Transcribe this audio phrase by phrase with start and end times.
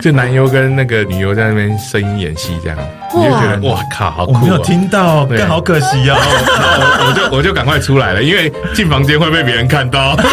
[0.00, 2.78] 就男优跟那个女优在那边声音演戏这样，
[3.14, 4.34] 你就觉得哇靠，好酷、哦！
[4.34, 6.16] 我没有听到，对更好可惜哦。
[6.16, 10.16] 然后我我就我就赶快出来了，因为进房间会被别人看到。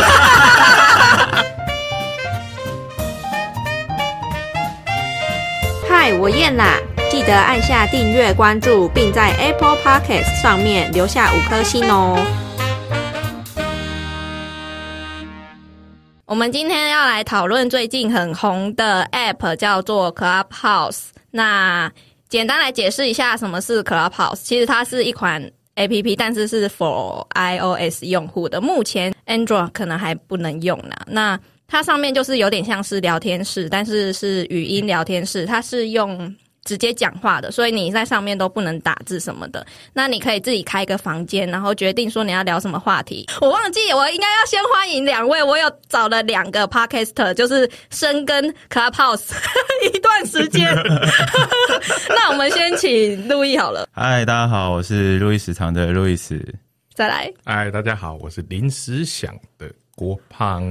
[5.88, 6.78] 嗨，我燕啦！
[7.12, 12.18] 记得按下订阅、关注，并在 Apple Podcast 上面留下五颗星哦。
[16.30, 21.08] 我们今天要来讨论最近很红的 App，叫做 Clubhouse。
[21.32, 21.92] 那
[22.28, 24.36] 简单来解释一下什么是 Clubhouse。
[24.36, 25.42] 其实它是一款
[25.76, 30.96] App，但是是 for iOS 用户的，目前 Android 可能还不能用呢。
[31.08, 39.66] 那它上面就是有点像是聊天室，但是是语音聊天室，它是用直接讲话的，所以你在上面都不能打字什么的。
[39.94, 43.26] 那你可以自己开一个房间，然后决定说你要聊什么话题。
[43.42, 49.32] 我忘记我应该要先欢迎两位，我有找了两个 podcaster，就是深耕 Clubhouse
[49.94, 50.74] 一段时间。
[52.10, 56.40] 那我们先请路易好了，嗨，大家好，我是路易斯堂的路易斯。
[56.94, 57.32] 再来。
[57.46, 60.62] 嗨，大家好，我是临时想的郭胖，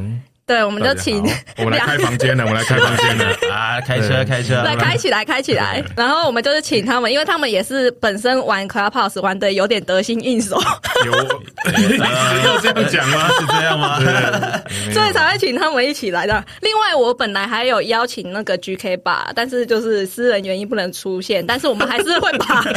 [0.48, 1.22] 对，我们就请
[1.58, 3.27] 我们来开房间了，我们来开房间了。
[3.54, 5.84] 啊，开车对开车，来开起来，开起来。
[5.94, 10.58] 然后我们就是请他们，因为他们也是本身玩 Clubhouse 玩的有点得心应手，
[11.04, 11.12] 有
[12.48, 13.28] 要这样讲吗？
[13.38, 14.00] 是这样吗？
[14.00, 14.08] 对，
[14.94, 16.42] 所以才会请他们一起来的。
[16.62, 22.72] 另外，我本来还有邀请那个 GK 吧，但是就是私人原因不能出现，但是我们还是会把会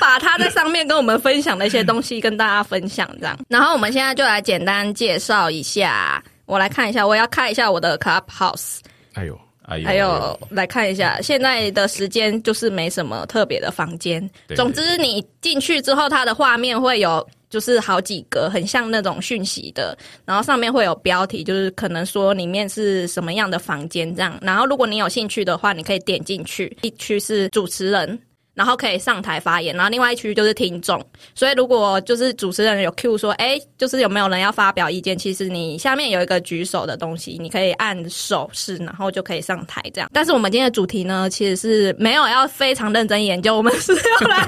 [0.00, 3.38] 把他在上面跟我们分享的一些东西跟大家分享这样。
[3.48, 8.78] 然后我们现在就来简单介绍一下，我来看一下，我要看一下我的 Clubhouse。
[9.14, 14.20] 哎呦，哎呦还有来看一下，现在的时间就是没什么特别的房间。
[14.46, 24.38] 对总之，你进去之后，它的画面会有就是好几格，很像那种讯息的，然后上面会有标题，就是可能说里面是什么样的房间这样。
[24.40, 28.18] 然后，如果你有兴趣的话，你可以点进去，一区是主持人。
[28.58, 31.00] 然后可以上台发言，然后另外一区就是听众。
[31.32, 35.16] 所以如果就是主持人有 Q 说，哎，就是有没有人要发表意见？
[35.16, 40.10] 其实你下面有一个举手的东西，你可以按手势，然后就可以上台这样。
[40.12, 44.38] 但是我们今天的主题呢，其实是没有要非常认真研究，我们是要来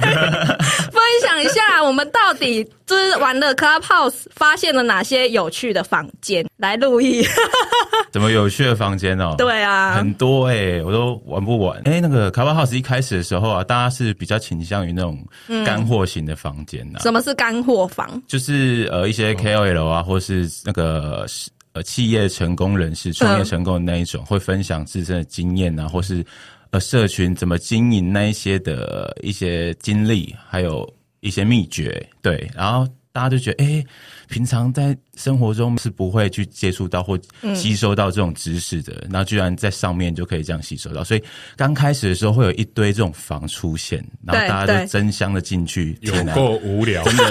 [0.91, 7.25] 分享一下我们到底就是玩的 Clubhouse 发现了哪些有趣的房间来录音。
[8.11, 9.37] 怎么有趣的房间哦？
[9.39, 11.81] 对啊很，多哎、我都玩不完。
[11.85, 15.23] 哎、那个 Clubhouse 一开始的时候啊，大家是比较倾向于那种
[15.65, 18.21] 干货型的房间呐、什么是干货房？
[18.27, 21.27] 就是呃一些 KOL 啊，或是那个
[21.73, 26.25] 呃企业成功人士、创业成功的那一种，会分享自身的经验啊，或是
[26.71, 30.89] 呃社群怎么经营那一些的一些经历，还有
[31.21, 32.05] 一些秘诀。
[32.23, 33.85] 对，然后大家就觉得，哎、
[34.31, 37.19] 平常在生活中是不会去接触到或
[37.55, 41.23] 吸收到这种知识的，然后居然在上面就可以这样吸收到，所以
[41.57, 47.03] 刚开始的时候会有一堆这种房出现，然后大家对就争相的进去，有够无聊。
[47.03, 47.25] 真的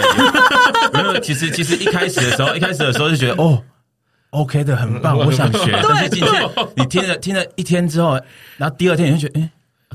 [0.93, 1.19] 没有。
[1.21, 3.63] 其实其实一开始的时候， 一开始的时候就觉得哦。
[4.31, 5.79] OK 的，很棒， 我想学。
[5.81, 6.29] 但是进去，
[6.75, 8.19] 你听了听了一天之后，
[8.57, 9.49] 然后第二天你就觉得，哎、啊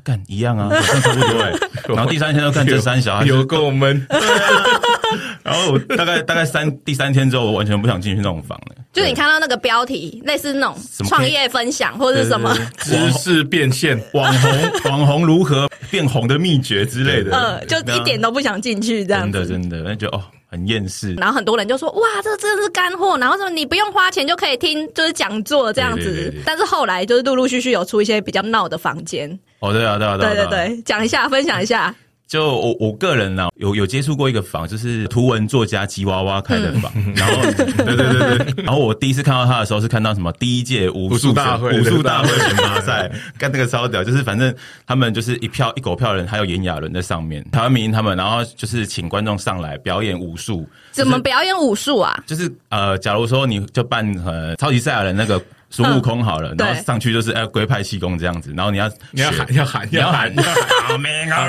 [0.05, 1.53] 干一样啊，好像差不多哎。
[1.89, 4.07] 然后第三天就干这三小孩，有够闷。
[5.43, 8.77] 然后我大概大概三第三天之后，我完全不想进去那种房了。
[8.93, 14.53] 就是你看到那个标题，类似那种么创业分享或者是什么，知识变现，网红
[14.91, 19.47] 网红如何变红的秘诀之类的，呃，就一点都不想进去这样子。
[19.47, 21.15] 真的真的，那就哦很厌世。
[21.15, 26.05] 然后很多人就说：“哇，这真的是干货！”然后说你不用花钱就可以听，就是讲座这样子。
[26.05, 29.39] 对对对对但是后来就是陆陆续续有出一些比较闹的房间。
[29.65, 30.51] 哦，对啊对啊对啊对对啊。
[30.51, 31.95] 对，讲一下，分享一下。
[32.27, 43.09] 就我我个人呢、有有接触过一个房，就是图文作家吉娃娃开的房，然后对对对对，然后我第一次看到他的时候是看到什么第一届武武术术大会武术大会选拔赛，
[43.39, 44.53] 干那个超屌，就是反正
[44.87, 52.25] 他们就是一票一狗票人，还有炎亚纶在上面，台湾民他们，然后就是请观众上来表演武术，怎么表演武术啊？
[52.27, 55.41] 就是呃，假如说你就扮呃超级赛亚人那个
[55.75, 61.49] 孙悟空好了，然后上去就是哎龟派气功这样子，然后你要你要喊，要喊，你要喊，要 要喊，好 man 啊！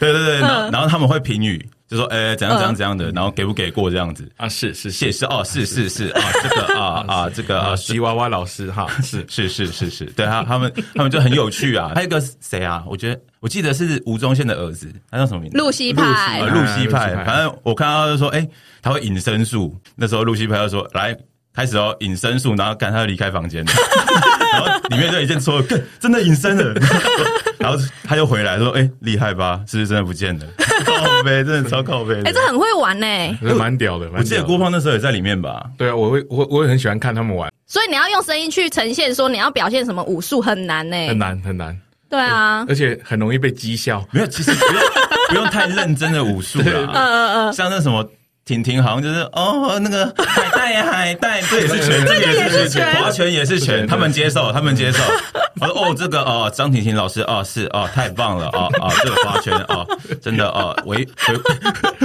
[0.00, 4.26] 对对对，然后然后他们会评语，就说哎怎样怎样怎样的，然后给不给过这样子。
[4.38, 4.48] 啊！
[4.48, 11.92] 是是谢是哦，是是是啊，这个啊啊，这个啊，啊吉娃娃老师哈， 是是是是是，对他他们他们就很有趣啊。
[11.94, 12.82] 还有一个谁啊？
[12.88, 15.58] 我觉得我记得是吴宗宪的儿子，他叫什么名字？
[15.58, 18.48] 露西派呃，露露西派反正我看到他就说，哎、
[18.80, 19.78] 他会隐身术。
[19.96, 21.14] 那时候露西派就说，来
[21.60, 23.62] 开始哦隐身术，然后赶他就离开房间，
[24.50, 26.72] 然后里面就一阵说，更真的隐身了，
[27.60, 29.60] 然后他就回来说，哎、厉害吧？
[29.68, 30.46] 是不是真的不见了？
[30.86, 32.22] 靠背，真的超靠背的。
[32.30, 33.06] 哎、这很会玩呢、
[33.42, 34.08] 这蛮屌的。
[34.16, 35.66] 我记得郭胖那时候也在里面吧？
[35.76, 41.78] 对啊，我会我我也很喜欢看他们玩，所以你要用声音去呈现，说你要表现什么武术很难呢、很难很难，
[42.08, 44.02] 对啊，而且很容易被讥笑。
[44.12, 44.82] 没有，其实不用
[45.28, 46.90] 不用太认真的武术啦。
[46.94, 48.02] 呃呃，像那什么
[48.50, 54.98] 婷婷，好像就是哦，那个海带呀，海带，这 也是拳，这个也是拳划拳也是拳，他们接受，他们接受。
[55.60, 59.86] 我说哦，这个哦，张婷婷老师哦，是哦，太棒了哦哦， 这个划拳哦，
[60.20, 61.06] 真的哦，微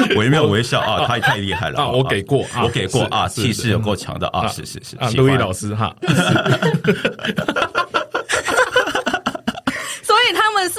[0.09, 5.25] 微微妙微笑啊，太太厉害了啊我给过啊我给过啊，气势有够强的啊，是是是啊，喜欢。
[5.25, 6.13] 路易老师哈，所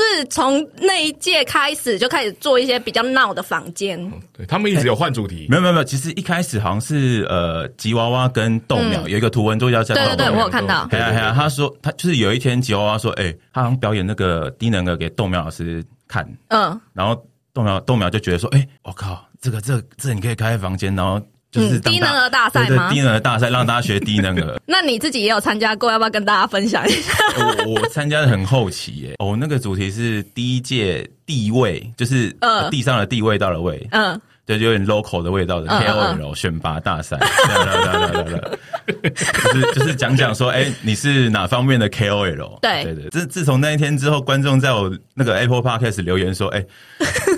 [0.07, 3.99] 是从那一届开始就开始做一些比较闹的房间，
[4.33, 5.47] 对他们一直有换主题。
[5.49, 10.89] 没，有没有没有，其实一开始好像是呃吉娃娃跟豆苗、有一个图文作家叫对对对，我有看到。
[10.91, 17.21] 哎呀哎呀，他说他就是有一天吉娃娃说，哎、他好像表演那个低能儿给豆苗老师看，嗯，然后
[17.53, 21.21] 豆苗豆苗就觉得说，哎、我靠，这个这個这个你可以开房间，然后
[21.57, 22.91] 就是嗯低能儿大赛吗？
[22.93, 24.61] 低能儿大赛让大家学低能儿。
[24.67, 27.13] 那你自己也有参加过，要不要跟大家分享一下？
[27.67, 37.19] 我我参加的很后期耶，哦，那个主题是第一届地位，就是呃地上的地味道的味，嗯，对，就有点 local 的味道的 KOL 选拔大赛，
[39.03, 42.61] 就是就是讲讲说，哎、你是哪方面的 KOL？
[42.61, 46.65] 对对对，自自从那一天之后，观众在我那个 Apple Podcast 留言说，哎、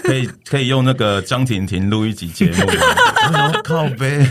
[0.05, 2.67] 可以可以用那个张婷婷录一集节目
[3.65, 4.25] 靠背，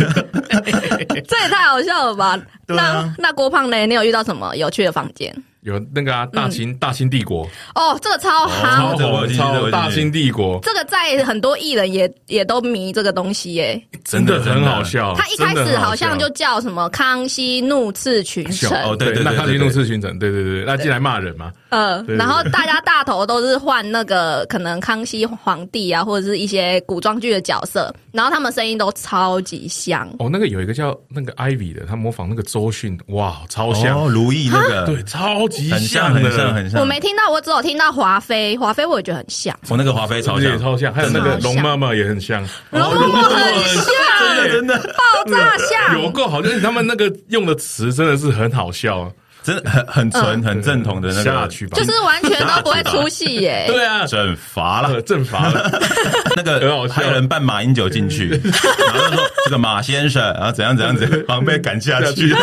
[1.28, 2.40] 这也太好笑了吧？
[2.68, 3.86] 那那郭胖呢？
[3.86, 5.34] 你有遇到什么有趣的房间？
[5.68, 13.82] 有那个啊，大清大清帝国，哦，这个超哦夯，这个我有进去这个我有进去超大清帝国，这个在很多艺人也也都迷这个东西耶。
[14.06, 15.14] 真的很好笑。
[15.16, 19.58] 他一开始好像就叫什么康熙怒斥群臣，哦对对那康熙对。
[19.58, 30.08] 对怒斥群臣，对对对，那进来骂人嘛，呃，然后大家大头都是换那个可能康熙皇帝啊，或者是一些古装剧的角色，然后他们声音都超级像。
[30.20, 43.86] 哦，那个有一个叫那个 Ivy 的，他模仿那个周迅，哇，超像，哦，如意那个，对，，超级很像的，很像很像，我没听到，我只有听到华妃，华妃我也觉得很像，我那个华妃超像，超像，还有那个龙妈妈也很像，龙妈妈很像，
[44.20, 44.78] 真的真的。
[44.78, 49.12] 爆炸像，有够好，就是他们那个用的词真的是很好笑，
[49.44, 53.66] 真的很很纯、很正统的那个下去吧，就是完全都不会出戏耶。
[53.72, 54.90] 对啊，整罚了。
[54.90, 55.70] 呃正罚了，
[56.36, 56.94] 那很好笑。
[56.94, 62.34] 个还有人扮马英九进去，然后就说这个马先生，然后怎样怎样怎样，好像被赶下去，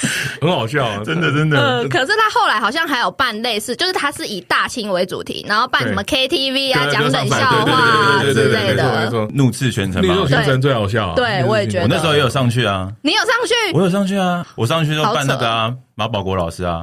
[0.40, 1.58] 很好笑啊，真 的真的。
[1.82, 8.82] 嗯，可是他后来好像还有办类似，就是他是以大清为主题，然后办什么 KTV 啊，对讲冷笑话啊之类的。
[8.84, 13.54] 没错没错，怒斥全城嘛那种，行程最好笑啊，对我也觉得我那时候也有上去啊，你有上去？
[13.74, 16.82] 我有上去啊，我上去就办那个啊马保国老师啊，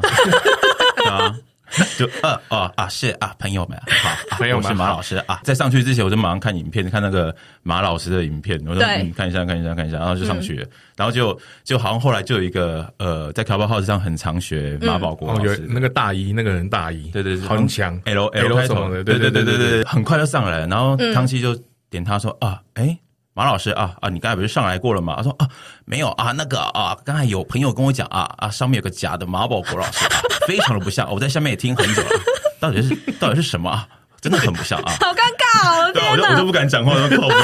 [1.09, 1.33] 啊。
[1.97, 5.39] 就呃哦啊是啊，朋友们 好，啊朋友们我是马老师啊。
[5.43, 9.03] 在上去之前，我就马上看影片，看那个马老师的影片，我说对。
[9.03, 15.57] 嗯看一下看一下看一下，然后就上去了，然后就就好像后来就有一个呃，在 Clubhouse 上很常学马保国老师。
[15.57, 17.99] 的，那个大一，那个人大一，对对对，很强。
[18.05, 20.67] L L L 开头的，对对对对对对，很快就上来了。
[20.67, 21.55] 然后康熙就
[21.89, 22.97] 点他说啊，哎，
[23.39, 25.13] 马老师啊啊，你刚才不是上来过了吗？
[25.15, 25.47] 他说啊，
[25.85, 32.09] 没有啊，那个啊，刚才有朋友跟我讲啊啊，上面有个假的马保国老师啊，非常的不像，我在下面也听很久了，
[32.59, 33.87] 到底是到底是什么啊？
[34.19, 34.91] 真的很不像啊。
[34.99, 35.89] 好尴尬哦！
[35.93, 36.45] 对啊，我就我就！
[36.47, 37.35] 不敢讲话，说靠背。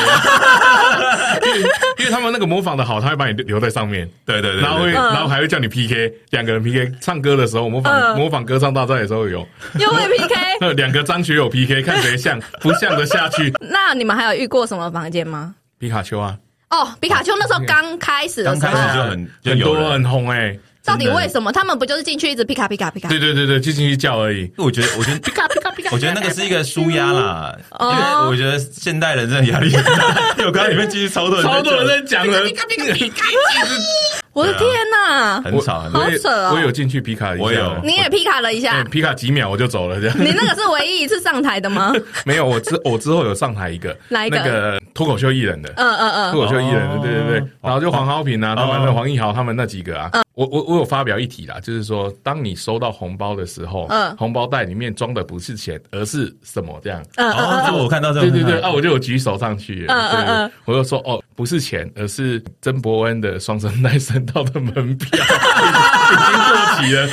[1.99, 9.47] 因为他们那个模仿的好，他会把你留在上面，对对对，然后会，然后还会叫你 PK，两个人 PK 唱歌的时候模嗯仿模仿歌唱大赛的时候有，
[9.79, 13.53] 又会 PK，呃，两个张学友 PK，看谁像，不像的下去。
[13.71, 15.55] 那你们还有遇过什么房间吗？
[15.85, 16.35] 皮卡丘啊，
[16.71, 21.51] 哦，皮卡丘那时候刚开始的刚时候，开始就很就很多人很红哎、到底为什么？
[21.51, 23.07] 他们不就是进去一直皮卡皮卡皮卡？
[23.09, 24.51] 对对对对，就进去叫而已。
[24.57, 30.09] 我觉得，我觉得皮卡皮卡皮卡，我觉得那个是一个舒压啦，因为哦我觉得现代人真的压力很大。
[30.37, 32.49] 因为我刚刚里面继续超多人在超多人讲在讲了，
[34.35, 35.41] 我的天哪！
[35.41, 36.09] 很吵很吵我。
[36.09, 36.51] 也好扯哦。
[36.53, 37.77] 我有进去皮卡一下，我有。
[37.83, 38.83] 你也皮卡了一下？
[38.83, 40.17] 对，皮卡几秒我就走了，这样。
[40.19, 41.93] 你那个是唯一一次上台的吗？
[42.25, 44.37] 没有，我之我之后有上台一个，哪一个？
[44.37, 46.99] 那个脱口秀艺人的，嗯嗯嗯，脱口秀艺人的，哦。
[47.01, 47.49] 对对对。
[47.61, 54.13] 然后就黄浩平啊，他们哦的黄义豪他们那几个啊，我我我有发表一题啦，就是说，当你收到红包的时候，嗯。
[54.17, 57.01] 红包袋里面装的不是钱，而是什么这样？
[57.15, 60.51] 哦，这嗯我看到这个，对对对，啊，我就有举手上去，嗯嗯嗯。
[60.65, 67.07] 我就说哦，不是钱，而是曾伯恩的双声带声道的门票已经过期了。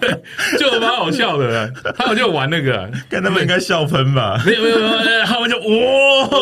[0.00, 0.22] 对，
[0.58, 1.68] 就蛮好笑的。
[1.96, 4.40] 他们就玩那个，看他们应该笑喷吧？
[4.46, 5.64] 没有没有没有，他们就哇，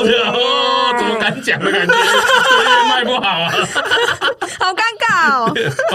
[0.05, 1.93] 这样哦，怎么敢讲的感觉？
[1.95, 3.51] 对，卖不好啊，
[4.61, 5.55] 好尴尬哦，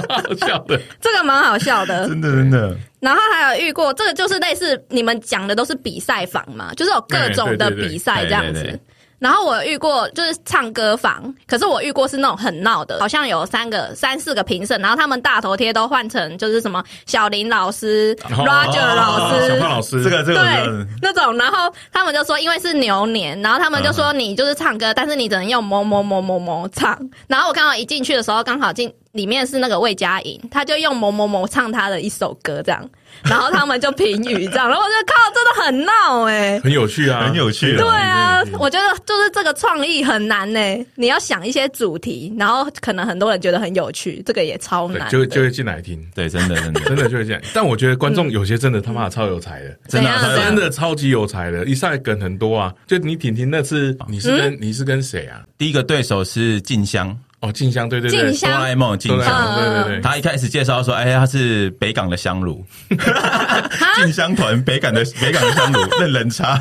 [0.10, 0.80] 蛮好笑的。
[1.00, 2.08] 这个蛮好笑的。
[2.08, 8.80] 真的真的，然后还有遇过，这个就是类似你们讲的都是比赛房嘛，就是有各种的比赛这样子。
[9.22, 26.98] 然后我遇过就是唱歌房，可是我遇过是那种很闹的，好像有三个、三四个评审，然后他们大头贴都换成就是什么小林老师、Roger 老师、哦小胖老师，这个这个对，那种，然后他们就说，因为是牛年，然后他们就说你就是唱歌，但是你只能用某某某某某唱。
[27.28, 32.90] 然后我刚好一进去的时候，刚好进里面是那个魏佳莹，他就用某某某唱他的一首歌这样，
[33.24, 38.42] 然后他们就评语这样，然后我就靠，真的很闹哎、很有趣啊，很有趣对啊。
[38.42, 40.60] 啊，我觉得就是这个创意很难呢、
[40.96, 45.10] 你要想一些主题，然后可能很多人觉得很有趣，这个也超难，的。
[45.12, 46.04] 对就就会进来听。
[46.16, 52.74] 对，真的真的 真的就会这样，但我觉得观众有些真的他妈的超有才的，真的真的真的超级有才的，一上来梗很多啊。
[52.88, 55.42] 就你婷婷那次，你是跟你是跟谁啊？
[55.58, 59.56] 第一个对手是静香，哦，静香，对对对，静香哆啦 A 梦静香。
[59.58, 62.64] 对对对，他一开始介绍说，哎，他是北港的香炉，
[63.98, 66.56] 静香团北港的北港的香炉， 任人插。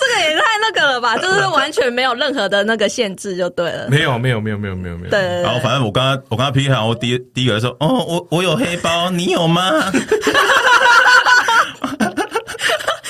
[0.00, 3.88] 这个也太那个了吧，就是完全没有任何的那个限制就对了。
[3.90, 9.70] 没有没有没有没有没有没有，然后反正我刚刚我刚刚 P 好，我第一第一个说，哦，我我有黑包，你有吗？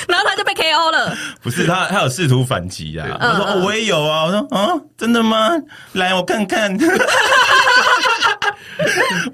[0.08, 1.16] 然后他就被 KO 了。
[1.42, 3.06] 不是他，他有试图反击啊。
[3.20, 5.50] 他说：“嗯哦，我也有啊。”我说：“啊，真的吗？
[5.92, 6.76] 来，我看看。”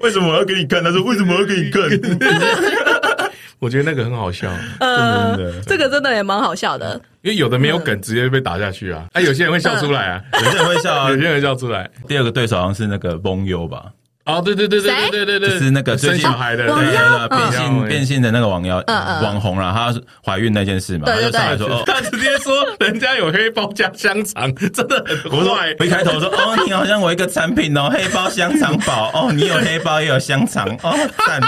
[0.01, 0.83] 为什么我要给你看？
[0.83, 1.81] 他说：“为什么要给你看？”
[3.59, 6.99] 我觉得那个很好笑，呃真的，这个真的也蛮好笑的。
[7.21, 9.05] 因为有的没有梗，直接被打下去啊。
[9.13, 11.15] 哎，有些人会笑出来啊，有些人会笑啊有。
[11.17, 11.89] 些人笑出来。
[12.07, 13.85] 第二个对手好像是那个翁优吧，
[14.25, 17.87] 哦，对对对对对对对对，就是那个最近生小孩的，网对变性嗯。
[17.87, 19.93] 变性的那个网妖嗯嗯网红啦，她
[20.25, 25.75] 怀孕那件事嘛，对对他就上来说：“哦，他直接说人家有黑包加香肠，真的很我说坏。
[25.79, 31.39] 我一开头说：哦，你好像我一个产品哦，黑包香肠宝哦，你有黑包也有香肠哦，赞。”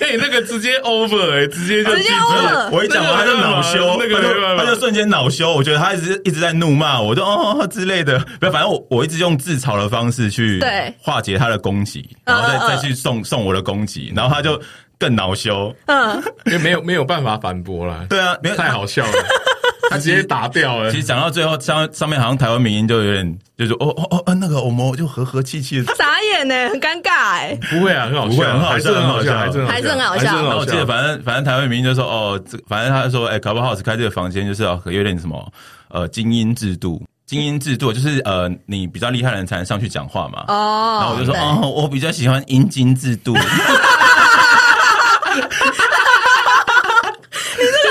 [0.00, 5.52] 哎，那个直接 over 哎，直接就直接拒绝 over 我一讲完他就恼羞，那个他就他就瞬间恼羞。
[5.52, 8.18] 我觉得他一直一直在怒骂我，就哦哦之类的。
[8.40, 10.94] 不，反正我我一直用自嘲的方式去对。
[11.00, 14.60] 化解他的攻击，然后再再去送送我的攻击，然后他就
[14.98, 15.74] 更恼羞。
[15.86, 19.12] 嗯，因为没有没有办法反驳了，对啊，没有太好笑了，
[19.92, 20.96] 他直接打掉了其。
[20.96, 25.94] 实讲到最后，上上面好像台湾民音就有点就是哦哦哦，呃那个我们就和和气气的。
[25.94, 27.58] 傻眼呢，很尴尬哎。
[27.70, 30.56] 不会啊，很好不会笑，很好笑还是很好笑，还是很好笑。
[30.58, 35.52] 我记得反正反正台湾民音就说哦，这反正他说哎 c l u b House 开这个房间就是要有点什么
[35.88, 37.02] 呃精英制度。
[37.24, 40.44] 精英制度就是呃，你比较厉害的人才能上去讲话嘛。
[40.48, 43.34] 哦，然后我就说，哦，我比较喜欢阴茎制度。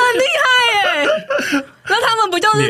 [0.04, 0.44] 很厉害
[0.76, 1.08] 耶。
[1.88, 1.96] 那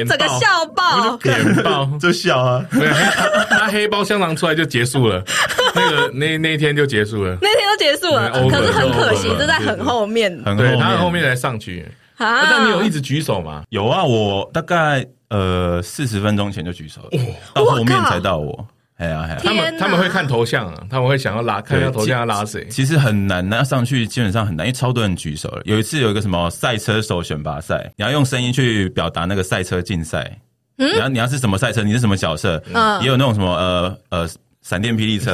[0.05, 1.17] 整个笑爆？
[1.23, 2.65] 脸爆， 就笑啊。
[2.71, 5.23] 没有他他黑包香肠出来就结束了，
[5.75, 7.37] 那个那那一天就结束了。
[7.41, 11.85] 那天就结束了，可是很可惜，就在很后面很对他面后面才上去，
[12.17, 13.63] 啊但你有一直举手吗？
[13.69, 17.09] 有啊，我大概呃四十分钟前就举手了，
[17.53, 18.65] 到后面才到我。
[19.01, 22.67] 哎呀哎呀，他们他们会看头像啊，他们会想要拉看一下头像要拉谁。
[22.69, 25.61] 其实很难，那上去基本上很难，因为超多人举手了。
[25.65, 30.39] 有一次有一个什么赛车手选拔赛，你要用声音去表达那个赛车竞赛。
[30.75, 32.61] 你要你要是什么赛车，你是什么角色？
[32.73, 34.29] 嗯也有那种什么呃呃
[34.61, 35.33] 闪电霹雳车，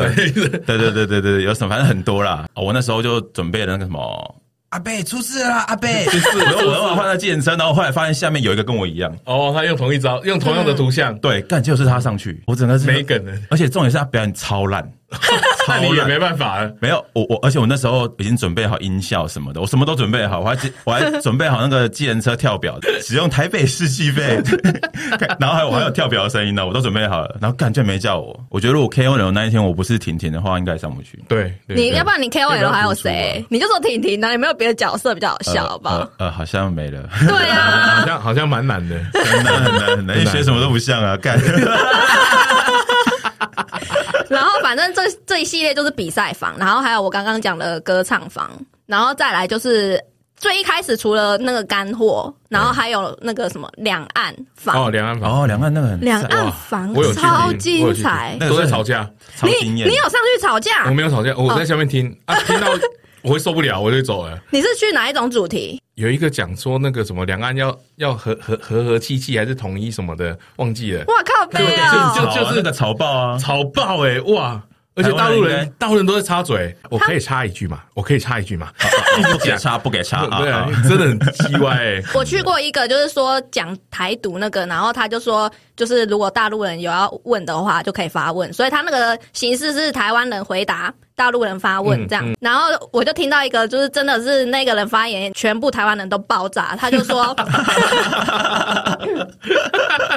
[0.65, 2.47] 对对对对对，有什么反正很多啦。
[2.53, 4.35] 哦我那时候就准备了那个什么。
[4.77, 6.05] 阿贝出事了，阿贝！
[6.05, 6.37] 出事。
[6.37, 14.87] 然后我我换了计程车，然后后来发现下面有一个跟我一样，哦，他用同一招，用同样的图像，对，干就是他上去，我整个是没梗的，而且重点是他表演，超烂
[15.67, 16.71] 那你也没办法了。
[16.81, 24.41] 没有，我我，而且我那时候已经准备好音效什么的，我什么都准备好，我还记我还准备好那个计程车跳表，使用台北市计费，
[25.39, 31.17] 然后还有我还有跳表的声音呢，我都准备好了，然后干居然没叫我，我觉得如果 KO L 那一天我不是婷婷的话，应该上不去。
[31.27, 33.43] 对，你要不然你 KOL 还有谁？
[33.49, 35.95] 你就说婷婷啊，你没有别的角色比较好笑，好不好？
[35.97, 38.97] 呃呃，好像没了，对啊， 好像好像蛮难的。
[39.23, 41.39] 很难很难很难，你学什么都不像啊，干。
[44.67, 48.51] 反正这这一系列就是比赛房，然后还有我刚刚讲的歌唱房，
[48.85, 49.97] 然后再来就是
[50.35, 58.35] 最一开始除了那个干货，然后还有那个什么两岸房，哦，两岸房，哦，两岸那个很两岸房我有去听超我有去精彩。
[58.41, 60.91] 那个都在吵架，超你惊艳你有上去吵架我？
[60.91, 62.67] 没有吵架，我在下面听啊，听到
[63.21, 64.37] 我会受不了，我就走了。
[64.51, 65.81] 你是去哪一种主题？
[65.97, 71.03] 有一个讲说那个什么两岸要要和和和和气气还是统一什么的，忘记了。
[71.07, 72.15] 哇靠背就啊！
[72.15, 74.61] 就就是那个草爆啊，草爆哎、哇！
[74.93, 77.81] 而且大陆人人大陆人都在插嘴，我可以插一句嘛？
[77.95, 78.71] 我可以插一句嘛？
[79.31, 80.39] 不给插，不给插啊！
[80.39, 82.03] 对真的很叽歪欸。
[82.13, 88.53] 我去过一个，就是说讲台独那个，然后他就说，就是如果大陆人有要问的话，就可以发问。
[88.53, 92.23] 所以他那个形式是台湾人回答，大陆人发问这样。
[92.39, 96.77] 然后我就听到一个，就是真的是那个人发言，全部台湾人都爆炸。
[96.79, 97.33] 他就说，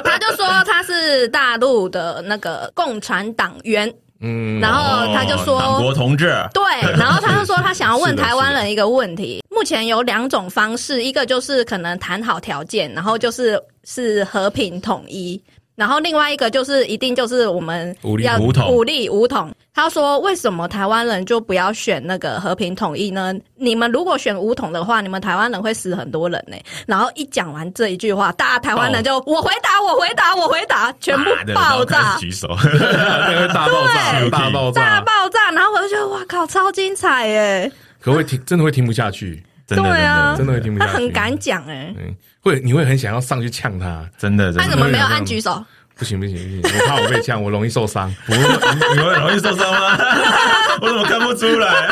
[0.03, 6.63] 他就说他是大陆的那个共产党员，嗯，然后他就说国同志，对，
[6.95, 9.43] 然后他就说他想要问台湾人一个问题。
[9.49, 15.41] 目前有两种方式，一个就是可能谈好条件，然后就是是和平统一。
[15.81, 18.37] 然后另外一个就是一定就是我们武力要
[18.69, 19.51] 武力武统。
[19.73, 23.33] 他说为什么台湾人就不要选那个和平统一呢？
[23.55, 32.15] 你们如果选武统的话，你们台湾人会死很多人呢、然后一讲完这一句话，大家台湾人就我回答我回答我回答，全部爆炸。
[32.19, 32.47] 举手，
[33.51, 37.71] 大爆炸，大爆炸大炸，爆炸，然后我就觉得哇靠，超精彩耶！
[37.99, 39.41] 可会听，真的会听不下去，
[39.75, 40.91] 真的对啊真的会听不下去。
[40.91, 44.51] 他很敢讲哎、嗯，会你会很想要上去呛他，真的。
[44.53, 45.63] 他怎么没有按举手？
[45.97, 48.13] 不行不行不行，我怕我被呛， 我容易受伤。
[48.25, 49.97] 不，你你会容易受伤吗？
[50.81, 51.87] 我怎么看不出来？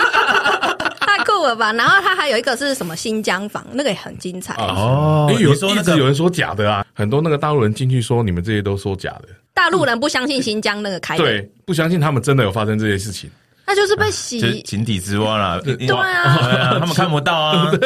[0.99, 1.71] 太酷了吧！
[1.73, 4.55] 然后他还有一个是什么新疆房，那个也很精彩。
[4.55, 13.29] 哦因为有你说那个一直有人说假的啊，很多那个大陆人进去说你们这些都说假的，大陆人不相信新疆那个开的，对，不相信他们真的有发生这些事情。
[13.69, 14.61] 那就是被就是洗。
[14.63, 15.61] 井底之蛙啦。
[15.63, 17.71] 对 对啊他们看不到啊。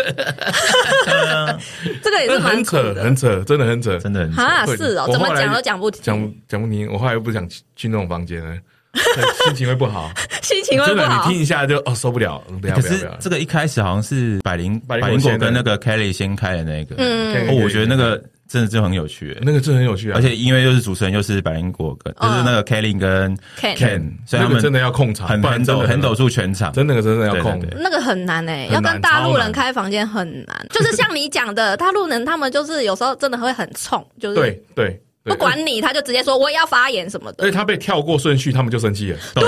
[2.02, 4.66] 这个也是蛮很扯，很扯，真的很扯，真的很扯啊！
[4.78, 6.90] 是哦，怎么讲都讲不讲听，讲不听。
[6.90, 8.56] 我后来又不想去去那种房间了，
[9.46, 10.10] 心情会不好。
[10.42, 11.34] 心情会真的，不好你。
[11.34, 13.12] 听一下就哦受不了，不要可不要不要。
[13.12, 18.22] 是这个一开始好像是百灵百灵果跟那个 Kelly 先开的那个，嗯哦，我觉得那个
[18.54, 30.68] 真的就很有趣，那个真的很有趣啊，而且因为又是主持人又是百灵果跟就是那个 Kelly 跟 Ken Ken，所以他们真的要控场，很抖很抖住全场，真的真的要控那个很难哎、很难要跟大陆人开房间很难。
[30.70, 37.40] 就是像你讲的，大陆人他们就是有时候真的会很冲，就是对对，对不管你，他就直接说我也要发言什么的。
[37.40, 39.18] 所以他被跳过顺序，他们就生气了。
[39.34, 39.44] 对，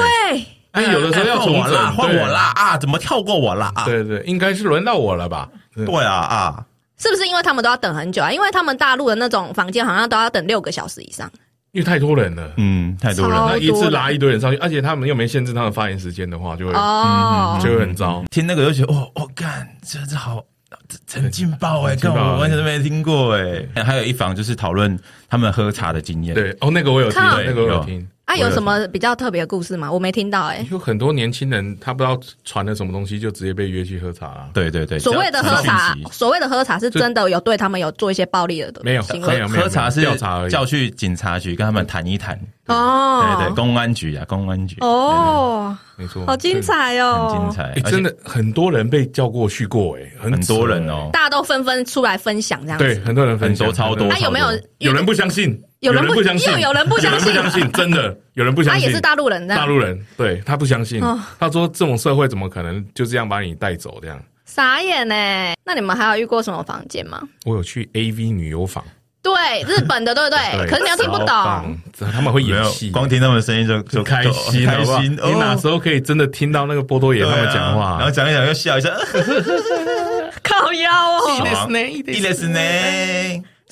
[0.71, 2.77] 哎，有的时候要重整换我啦，换我啦啊！
[2.79, 3.85] 怎么跳过我啦啊？
[3.85, 5.47] 对对，应该是轮到我了吧？
[5.75, 6.65] 对啊啊！
[6.97, 8.31] 是不是因为他们都要等很久啊？
[8.31, 11.29] 因为他们大陆的那种房间好像都要等六个小时以上。
[11.71, 13.51] 因为太多人了，嗯，太多人超了。
[13.51, 18.23] 那一次拉一堆人上去，而且他们又没限制他们发言时间的话，就会哦，就会很糟。
[18.31, 20.41] 听那个就觉得哦，我干，这这好，
[21.05, 23.83] 这很劲爆哎，干很劲爆我完全都没听过哎。
[23.83, 28.07] 还有一房就是讨论他们喝茶的经验，对哦，那个我有听，靠那个我有听。
[28.25, 29.91] 啊，有什么比较特别的故事吗？
[29.91, 34.49] 我没听到哎、有很多年轻人，他不知道传了什么东西，就直接被约去喝茶了。
[34.53, 40.49] 对对对，所谓的喝茶所谓的喝茶是真的有对他们有做一些暴力的没有没有没有喝茶是调查而已。
[40.49, 51.09] 叫去警察局跟他们谈一谈，哦，对对，公安局啊，公安局，哦，没错，好精彩哦，很精彩真的很多人被叫过去过，哎，很很多人哦。
[51.13, 52.83] 大家都纷纷出来分享这样子。
[52.83, 54.47] 对，很多人分享很多超多那，有没有
[54.79, 58.85] 有人不相信，有人不相信，又有人不相信有人不相信，真的有人不他相信。
[58.85, 63.99] 他也是大陆人大陆人，对他不相信哦，他说这种社会怎么可能就这样把你带走？
[64.01, 65.15] 这样，傻眼呢。
[65.63, 67.21] 那你们还有遇过什么房间吗？
[67.45, 68.83] 我有去 A V 女优房，
[69.21, 69.33] 对，
[69.67, 70.39] 日本的，对不对？
[70.69, 71.77] 可是你又听不超懂棒，
[72.11, 75.11] 他们会演戏，光听他们的声音就就就开心，开心。
[75.23, 77.97] 你哪时候候可以真的听到那个波多野他们讲话？
[77.97, 78.89] 然后讲一讲又笑一下，
[80.43, 81.45] 靠腰哦。
[81.45, 82.59] 爽一类是呢，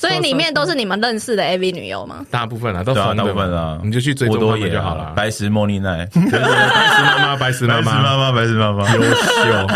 [0.03, 2.25] 所以里面都是你们认识的 AV 女优吗？
[2.29, 5.13] 大部分啊，都大部分啊，你就去追踪他们波多野啊就好了。
[5.15, 9.67] 白石茉莉奈， 白石妈妈，白石妈白石妈妈，妈，白石妈妈，优秀，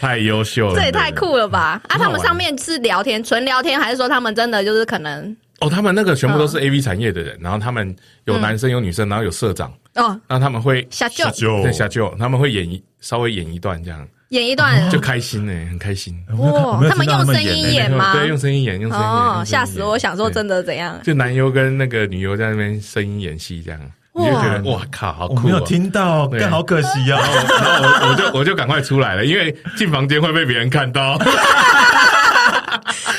[0.00, 0.74] 太优秀了。
[0.74, 1.80] 这也太酷了吧！
[1.88, 7.94] 啊，他们上面是聊天，纯聊天，还是说他们真的就是可能哦，他们那个全部都是 A V 产业的人，然后他们
[8.24, 10.18] 有男生有女生，然后有社长，哦。
[10.26, 16.12] 那他们会下就就对下舅，他们会演一稍微演一段这样，演一段就开心呢，很开心。
[16.38, 18.12] 哇，他们用声音演吗？
[18.14, 19.14] 对，用声音演，用声音演。
[19.14, 19.90] 哦，吓死我！
[19.90, 20.98] 我想说真的怎样？
[21.04, 23.80] 就男优跟那个女优在那边声音演戏这样，
[24.12, 25.40] 你就觉得哇靠，好酷哦！
[25.44, 27.20] 我没有听到，对但好可惜啊。
[27.48, 31.16] 然后我我就我就赶快出来了，因为进房间会被别人看到。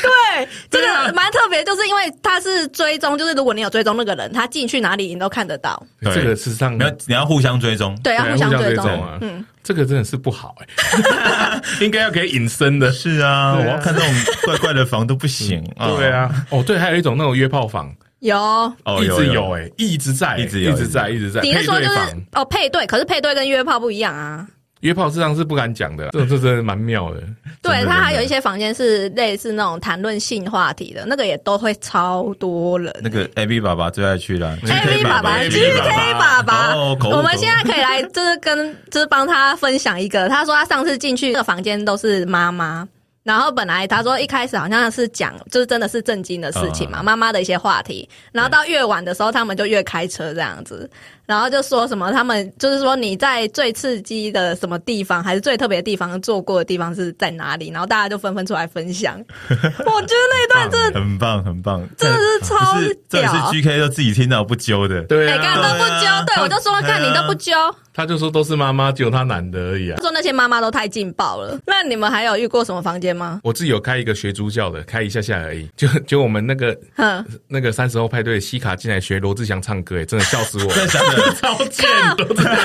[0.01, 5.81] 对， 这个蛮特别，就是因为他是追踪，就是如果你有追踪那个人，他进去哪里你都看得到。
[6.01, 7.97] 对这个事实上你要，你要互相追踪。
[8.03, 8.85] 对，要互相追追踪。
[9.01, 9.17] 啊。
[9.21, 12.91] 嗯，这个真的是不好哎， 应该要给隐身的。
[12.91, 15.63] 是啊，啊我要看那种怪怪的房都不行。
[15.97, 18.37] 对，啊，哦对，还有一种那种约炮房，有。
[18.37, 22.21] 哦，一直有哎，一直在，一直有一直在，一直在配你是说就是对房。
[22.33, 24.45] 哦配对，可是配对跟约炮不一样啊。
[24.85, 27.21] 约炮事实上是不敢讲的， 这这真的蛮妙的。
[27.61, 32.93] 对，真的它还有一些房间是类似那种谈论性话题的，那个也都会超多人。
[33.01, 42.87] 那个 A B 爸爸最爱去了，A B 爸爸 GK，G K 爸爸，我们现在可以来，就是跟就是帮他分享一个，他说他上次进去那个房间都是妈妈。
[43.23, 48.07] 然后本来他说一开始好像是讲就是真的是震惊的事情嘛，嗯妈妈的一些话题。
[48.31, 50.87] 然后到越晚的时候，他们就越开车这样子，
[51.25, 57.69] 然后就说什么他们就是说你在最刺激的什么地方，还是最特别的地方做过的地方是在哪里？
[57.69, 59.17] 然后大家就纷纷出来分享。
[59.49, 67.53] 我觉得那一段真的很棒很棒，真的是超就是这是屌 G K 都自己听到不揪的，哎，对啊，干都不揪，对我就说看你都不揪。
[67.93, 69.95] 他就说都是妈妈，只有他男的而已啊。
[69.95, 71.57] 他说那些妈妈都太劲爆了。
[71.65, 73.39] 那你们还有遇过什么房间吗？
[73.41, 75.65] 我自己有开一个学猪叫的，开一下下而已。
[75.77, 81.14] 就就我们那个哼，那个三十后派对，西卡进来学罗志祥唱歌，哎，真的笑死我，真的假的？
[81.41, 82.55] 超贱，罗志祥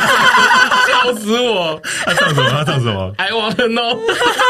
[0.87, 2.51] 笑死我他唱什么？
[2.51, 3.99] 他唱什么？，I want to know，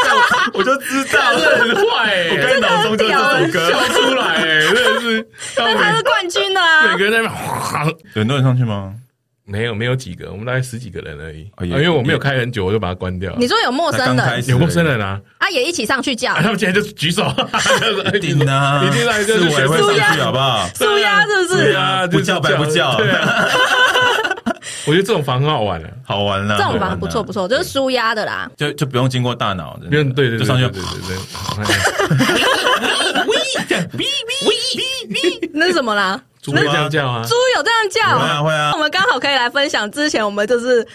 [0.53, 6.87] 我就知道这很坏哎，我刚才脑中就这首歌，笑出来哎，真的是， 那他是冠军啊！
[6.91, 8.93] 每个人在那边哗有很多人上去吗？
[9.43, 11.49] 没有没有几个，我们大概十几个人而已。
[11.57, 13.33] 哦也啊因为我没有开很久，我就把它关掉。
[13.37, 17.23] 你说有陌生人有陌生人啊，啊，也一起上去叫啊 他们今天就举手，
[18.15, 20.67] 一定啊，一定来就是是我也会学上去，好不好？
[20.75, 21.63] 苏压是不是？
[21.63, 23.47] 对啊，不叫白不叫对啊。
[24.85, 28.49] 我觉得这种房很好玩啊，好玩啦，这种房不错不错，就是舒压的啦。
[28.57, 29.97] 就就不用经过大脑，真的。
[29.97, 31.17] 因为对对对，就上去对对对
[33.97, 33.97] 对，
[35.53, 36.21] 那是什么啦？
[36.41, 37.23] 猪会这样叫啊？
[37.23, 38.19] 猪，有这样叫？
[38.19, 38.71] 会啊会啊。
[38.73, 40.85] 我们刚好可以来分享，之前我们就是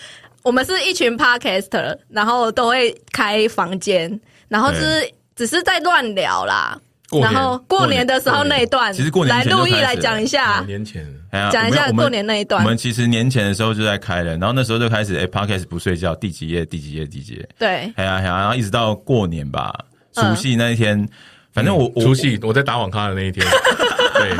[0.43, 6.77] 我们是一群 podcaster，然后都会开房间，然后就是只是在乱聊啦。
[7.09, 11.07] 过然后过年的时候那一段，其实过年来陆毅来讲一下，年前。
[11.31, 12.63] 哎呀讲一下过年那一段。
[12.63, 19.73] 我们其实年前的时候就在开了，然后那时候就开始哎 podcast 不睡觉，第几页第几页第几页，对，哎呀哎呀，然后一直到过年吧，
[20.15, 20.35] 嗯。
[20.35, 21.09] 除夕那一天，
[21.53, 23.47] 反正我我除夕我在打网咖的那一天，
[24.15, 24.31] 对，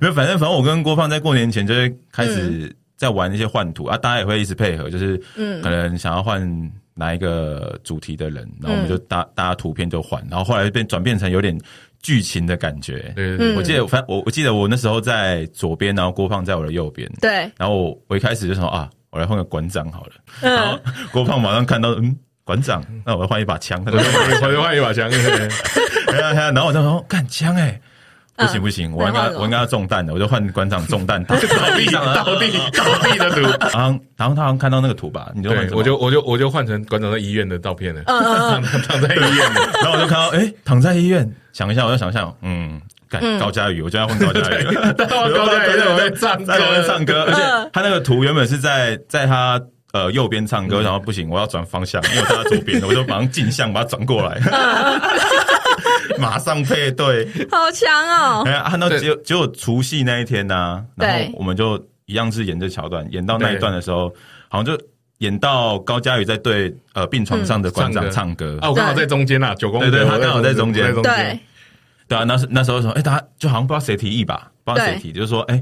[0.00, 2.34] 没有，反正反正我跟郭胖在过年前就会开嗯。
[2.34, 5.62] 始在玩一些换图、啊，大家也会一直配合，就是嗯。
[5.62, 11.58] 可能想要换哪一个主题的人，然后我们就大大家图片就换，然后后来变转变成有点
[12.02, 13.12] 剧情的感觉。
[13.14, 13.56] 对对对。
[13.56, 22.16] 我记得，反我我记得我那时候在左边，然后郭胖在我的右边，对，然后我我一开始就想说啊，我来换个馆长好了，然后嗯，郭胖马上看到嗯。
[22.42, 23.84] 馆长，那我要换一把枪。
[23.84, 25.18] 他就对，我就换一把枪，对
[26.12, 27.80] 哎呀哎呀然后我就说干枪哎，
[28.40, 31.42] 不行嗯不行，我应该我应该要中弹的，我就换馆长中弹，倒倒
[31.76, 33.40] 地倒地倒地的图。
[33.72, 39.60] 然后然后他好像看到那个图吧，你就换我就我就我就换成馆长在医院的照片了，躺躺在医院的。
[39.82, 42.80] 然后我就看到哎躺在医院，想一下我就想想嗯。
[43.10, 44.64] 干高佳宇，我就要换高佳宇。
[44.64, 49.60] 高佳宇在我在唱歌在我在唱歌，而且嗯他那个图原本是在在他
[49.92, 54.40] 呃右边唱歌，然后不行，我要转方向，因为我在他左边，我就马上镜像把它转过来，
[56.18, 57.26] 马上配对。
[57.50, 58.42] 好强哦。
[58.46, 58.52] 哎！
[58.52, 58.98] 呀，看到对。
[58.98, 61.76] 只有只有除夕那一天呢、然对后我们就
[62.06, 64.08] 一样是演这桥段，演到那一段的时候，
[64.48, 64.80] 好像就
[65.18, 70.92] 演到高佳宇在对呃病床上的馆长唱歌，啊，我刚好在中间呐，九宫格，对对他刚好在中间。
[71.02, 71.38] 对。，
[72.08, 75.60] 对啊，那时那时候说，哎、大家就好像不知道谁提议吧，不知道谁提，就是说，哎、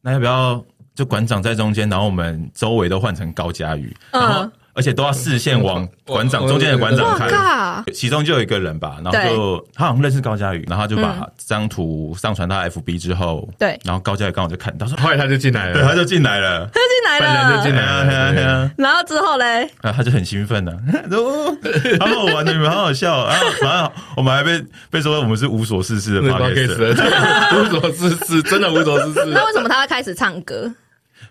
[0.00, 7.84] 那要不要就馆长在中间，然后我们周围都换成高佳宇，然后、嗯而且都要视线往馆长中间的馆长哇看。
[7.92, 13.78] 其中就有一个人吧，然后就他好像认识高佳宇，然后他就把这张图上传到 FB 之后，对。
[13.84, 18.42] 然后高佳宇刚好就看到说，后来他就进来对，他，就进来了，他就进来本人就进，来对啊对啊对。
[18.44, 20.72] 啊，然后之后嘞，然后他就很兴奋呢、
[21.10, 21.56] 哦，
[22.00, 23.34] 好好玩的，你们好好笑啊！
[23.60, 29.24] 然后我们还被被说我们是无所事事的那个 podcast，podcast 无所事事，真的无所事事。
[29.32, 30.72] 那为什么他要开始唱歌？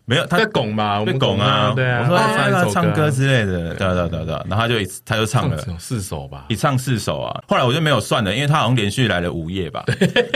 [0.06, 5.58] 没有他在拱嘛，我们被拱啊，对啊，我说他哎他唱歌之类的，对啊对啊对啊对啊，然后他就一次他就唱了。
[5.80, 9.84] 四首吧一，唱四首啊，后来我就没有算了，因为他好像连续来了五夜吧。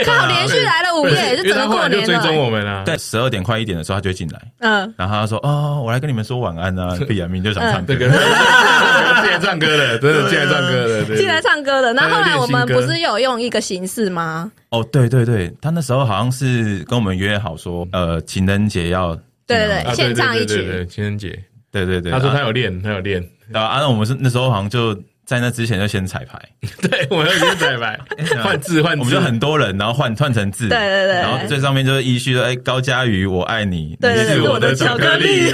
[0.04, 2.42] 靠，连续来了五夜，就整个过年追踪了。
[2.42, 11.92] 我们啊，在十二点快一点的时候，他就会进来，嗯，然后他就说：“哦，我来跟你们说晚安啊。”毕亚明就想唱歌这，个进来唱歌的，真的进来唱歌的，对进来唱歌的。
[11.92, 14.50] 那后来我们不是有用一个形式吗？
[14.70, 21.38] 哦，对对对，他那时候好像是跟我们约好说，呃，情人节要对对对啊献唱一曲对对对对情人节，
[21.70, 26.38] 对对对，他说他有有练，他有练，啊，啊那我们是那时候好像就在那之前就先彩排，
[26.82, 27.98] 对我有先彩排，
[28.42, 31.14] 换字换字，我们就很多人，然后换换成字，对对对。
[31.14, 35.52] 然后最上面就是依序说，哎，高佳瑜，我爱你，你是我的巧克力，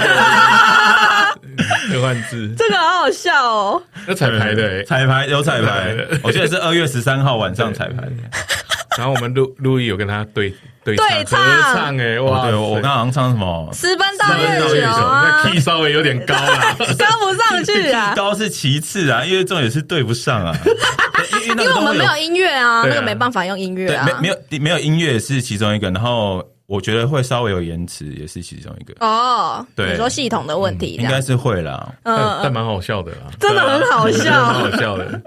[1.89, 3.83] 会换字，这个好好笑哦。
[4.07, 4.83] 那彩排的欸。
[4.85, 8.11] 彩排有彩排，我记得是二月十三号晚上彩排的。
[8.97, 10.53] 然后我们录录音有跟他对
[10.83, 13.69] 对对唱合唱哎，哇，对，我我刚刚好像唱什么？
[13.73, 15.41] 私奔到月球啊。
[15.43, 18.13] 那，key 稍微有点高啦， 跟不上去去啊？
[18.15, 20.53] 高是其次啊，因为重点是对不上啊，
[21.43, 22.83] 因为那个都会因为我们没有音乐啊，啊。
[22.85, 24.05] 那个没办法用音乐对，啊。
[24.05, 29.91] 没没有没有音乐是其中一个，然后我觉得会稍微有延迟，也是其中一个，哦，对。
[29.91, 31.87] 你说系统的问题，应该是会啦。
[32.03, 32.39] 但嗯，嗯。
[32.43, 34.43] 但蛮好笑的啦，真的很好笑。
[34.51, 34.69] 好。
[34.71, 35.21] 笑的，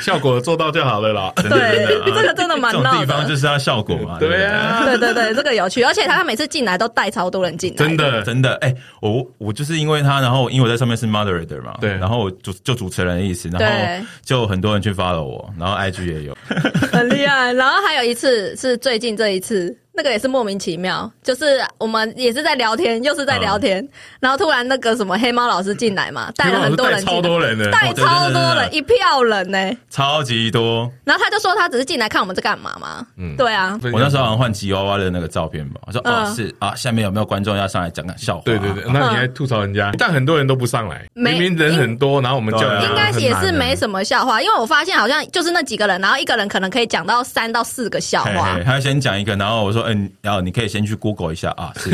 [0.00, 1.32] 效果做到就好了啦。
[1.36, 2.04] 对真的啊。
[2.06, 2.98] 这个真的蛮闹的。
[2.98, 4.18] 地方就是要效果嘛。
[4.18, 5.14] 对啊，对对？
[5.14, 11.90] 对，这个有趣，而且他每次进来都带超多人进来，真的，真的，哎、我我就是因为他，然后因为我在上面是 moderator 嘛，对。
[11.96, 16.36] 然后我主就主持人的意思，然后就很多人去 follow 我，然后 IG 也有，
[16.92, 17.52] 很厉害。
[17.52, 23.88] 然后还有一次是最近这一次，那个也是莫名其妙，就是我们也是在聊天，又是在聊天，嗯。
[24.20, 30.90] 然后突然那个什么黑猫老师进来嘛，带了很多人超，多人的，带超多人，一票人呢、超级多。
[31.04, 33.36] 然后他就说他只是进来看我们在干嘛嘛，嗯。
[33.36, 38.42] 对啊，我那时候好像换吉娃娃的那个照片吧，我说、哦嗯是啊，下面有没有观众要上来讲讲笑话？
[38.44, 43.76] 对对对，那你还吐槽人家， 但很多人都不上来，明明人很多，然后我们叫啊应该也是没。
[43.76, 51.90] 什么笑话，因为我发现好像就是那几个人，然后一个人可能可以讲到三到四个笑嘿话嘿，他先讲一个，然后我说，嗯、然后你可以先去 Google 一下啊， 是，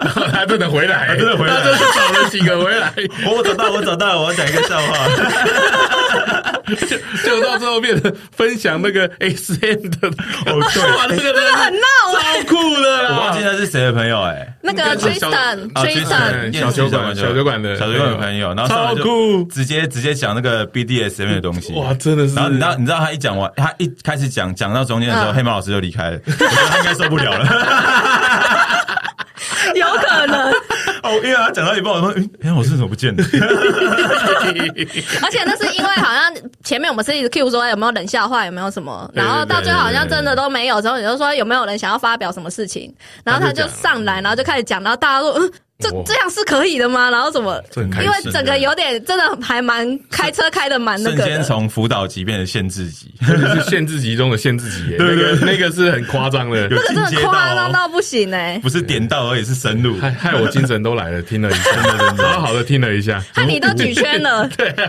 [0.00, 1.54] 然后他真的回来， 他真的回来。
[1.54, 2.92] 他真的找了几个回来，
[3.26, 4.92] 我 我找到，我找到了，我要讲一个笑话。
[7.24, 10.08] 就到最后变成分享那个 S M 的，
[10.46, 10.82] 哦对。
[10.96, 11.86] 哇，这个真的很闹
[12.18, 13.08] 哎、超酷的啦！
[13.10, 19.44] 我忘记他是谁的朋友哎、那个应该是小 Tristan 啊 Tristan，小酒馆小酒馆的小酒馆的朋友，然后超酷。
[19.44, 25.34] 直接直接讲那个 BDSM 的东西，哇，真的是，然后你知道，你知道他一讲完，他一开始讲讲到中间的时候，嗯。
[25.34, 27.48] 黑猫老师就离开了，我觉得他应该受不了了。
[29.74, 30.52] 有可能，
[31.02, 33.22] 哦，因为他讲到一半，我说，哎，黑猫老师怎么不见的？
[35.22, 45.52] 而且那是因为好像前面我们是一直 Q 说有没有冷笑话，有没有什么，然后到最后好像真的都没有，之后你就说有没有人想要发表什么事情，然后他就上来，然后就开始讲，然后大家都，嗯，
[45.82, 47.10] 这哦这样是可以的吗？
[47.10, 47.60] 然后怎么？
[47.76, 59.98] 因为整个有点真的还蛮开车开的蛮那瞬间个先，从辅导级变成限制级，是限制级中的限制级耶，那个那个是很夸张的， 那个真的夸张到不行哎、不是点到而已，是深入。
[59.98, 61.72] 害害我精神都来了，听了一下，
[62.16, 64.84] 好好的听了一下，害你都举圈了， 对 给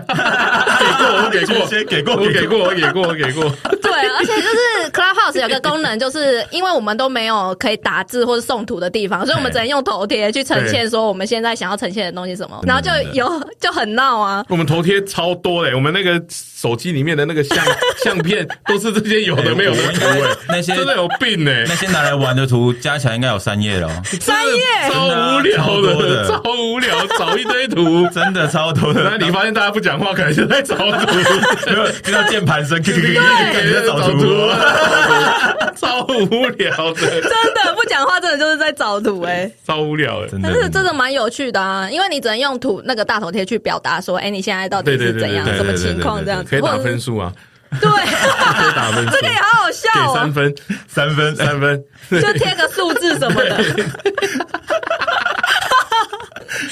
[0.98, 3.44] 过我给过，先给过我给过，我给过，我给过，
[3.82, 4.90] 对，而且就是
[5.32, 14.46] Clubhouse 有个功能，就是因为我们都没有可以打字或者送图的地方，所以我们只能用头贴去呈现说我们现在想要呈现的东西什么，然后就有就很闹啊。
[14.50, 17.58] 我们头贴超多嘞，我们那个手机里面的那个相
[18.04, 23.88] 相片都是这些有的没有的图哎，那些真的有病哎，那些拿来玩的图加起来应该有三页了。
[23.88, 24.54] 哦，三页？
[24.92, 26.28] 超无聊的，的。
[26.30, 28.08] 超无聊，找一堆图。
[28.14, 29.04] 真的超多的。
[29.04, 31.06] 那你发现大家不讲话，可能就在找图，
[31.66, 34.18] 就听到键盘声， 看对你在找图。
[35.76, 40.30] 超无聊的，真的不讲话，真的就是在找图哎、 超无聊的。
[40.30, 40.94] 真的但是真的。
[40.94, 46.24] 蛮有趣的啊，因为你只能用图那个大头贴去表达说，哎、你现在到底是怎样，什么情况？
[46.24, 47.34] 这样子，可以打分数啊，
[47.82, 50.56] 对，可以打分数，这个也好好笑哦给三，分，
[50.88, 51.84] 三分三分。
[52.12, 53.66] 就贴个数字什么的。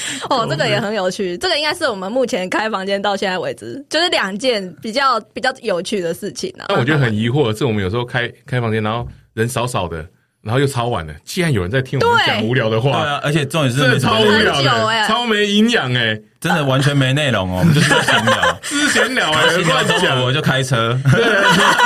[0.30, 6.66] 哦，这个也很有趣，这个应该是我们目前开房间到现在为止，就是两件比较比较有趣的事情啊。
[6.68, 10.06] 但我觉得很疑惑的是，我们有时候开开房间，然后人少少的，
[10.42, 12.26] 然后又超晚了，既然有人在听我们对。
[12.26, 15.06] 讲无聊的话，对啊，而且重点是真的没什么超无聊的，欸。
[15.06, 18.58] 超没营养哎，真的完全没内容哦，我们 就是在闲聊。
[18.62, 21.22] 是闲聊哎，乱讲，我就开车，对，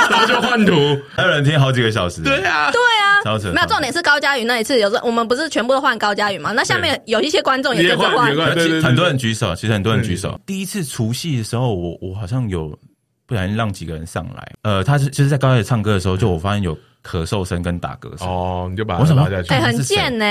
[0.09, 0.73] 然后就换图，
[1.15, 2.21] 还有人听好几个小时。
[2.23, 3.21] 对啊，对啊。
[3.23, 6.51] 超扯，没有重点是高佳宇那一次，有时候我们不是全部都换高佳宇嘛？
[6.51, 8.11] 那下面有一些观众也跟着换。
[8.11, 10.39] 也换也，换对对对很多人举手，其实很多人举手。
[10.45, 12.69] 第一次除夕的时候，我我好像有
[13.25, 14.51] 不小心让几个人上来。
[14.61, 18.27] 呃，他是就是在高野唱歌的时候，就我发现有咳嗽声跟打嗝声。
[18.27, 19.53] 哦，你就把它我怎么拉下去。
[19.53, 20.25] 哎、，很贱呢、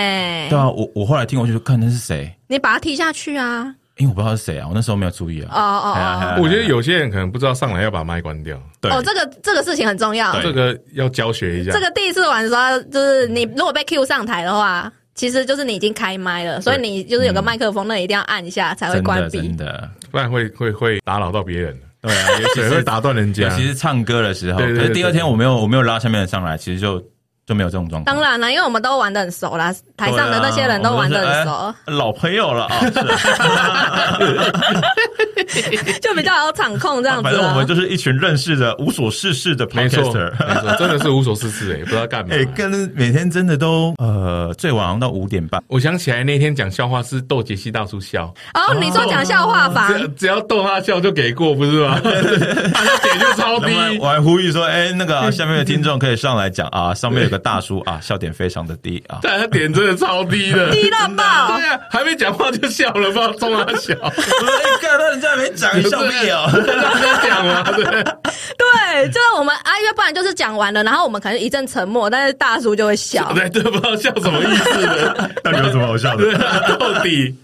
[0.50, 3.74] 对啊，我我后来听过去就看那是谁，你把他踢下去啊！
[3.96, 5.78] 因为我不知道是谁啊，我那时候没有注意哦啊。
[5.78, 6.36] 哦。
[6.36, 8.90] 哦我觉得有些人可能不知道上来要把麦关掉，对。
[8.92, 10.38] 哦，这个这个事情很重要。
[10.42, 11.72] 这个要教学一下。
[11.72, 19.40] 这个第一次玩的时候，就是你如果被 Q 上台的话，其实就是你已经开麦了，所以你就是有个麦克风，那一定要按一下才会关闭。
[19.40, 19.56] 真。
[19.56, 21.74] 的，不然会会会打扰到别人，
[22.06, 23.50] 对啊，尤其是打断人家尤。
[23.56, 27.02] 其是唱歌的时候，对对对可是第二天我没有我没有拉下面的上来，其实就
[27.46, 28.14] 就没有这种状况。
[28.16, 31.72] 当然了，因为我们都玩的很熟啦，台上的那些人都玩的很熟。
[31.86, 32.80] 老朋友了啊。
[35.48, 35.62] 是
[36.00, 37.30] 就比较有场控这样子、啊。
[37.30, 40.30] 反正我们就是一群认识的无所事事的没错，podcaster。
[40.46, 42.44] 没错，真的是无所事事哎，不知道干嘛哎、。
[42.56, 45.62] 跟每天真的都呃，最晚到五点半。
[45.68, 52.00] 我想起来那天讲笑话是逗杰西大叔笑，哦，你说讲笑话房，只只要逗他笑就给过，不是吗？
[52.02, 59.18] 他的点就超低我还呼吁说，哎、那个、啊、下面的听众可以上来讲啊，上面有个大叔啊，笑点非常的低啊。
[59.22, 61.66] 但他点真的超低的， 低到爆对。
[61.66, 63.94] 啊，还没讲话就笑了，不知道冲他笑。
[64.00, 66.48] 我说，哎、看到人家没讲，笑屁哦。
[66.52, 67.84] 让人家讲嘛，对。
[68.56, 73.32] 对，就是我们啊，要不然就是讲完了，然后我们可能一阵沉默，但是大叔就会笑。
[73.34, 76.44] 对对，不知道笑什么意思的， 到底有什么好笑对的？
[76.46, 77.34] 啊，到底，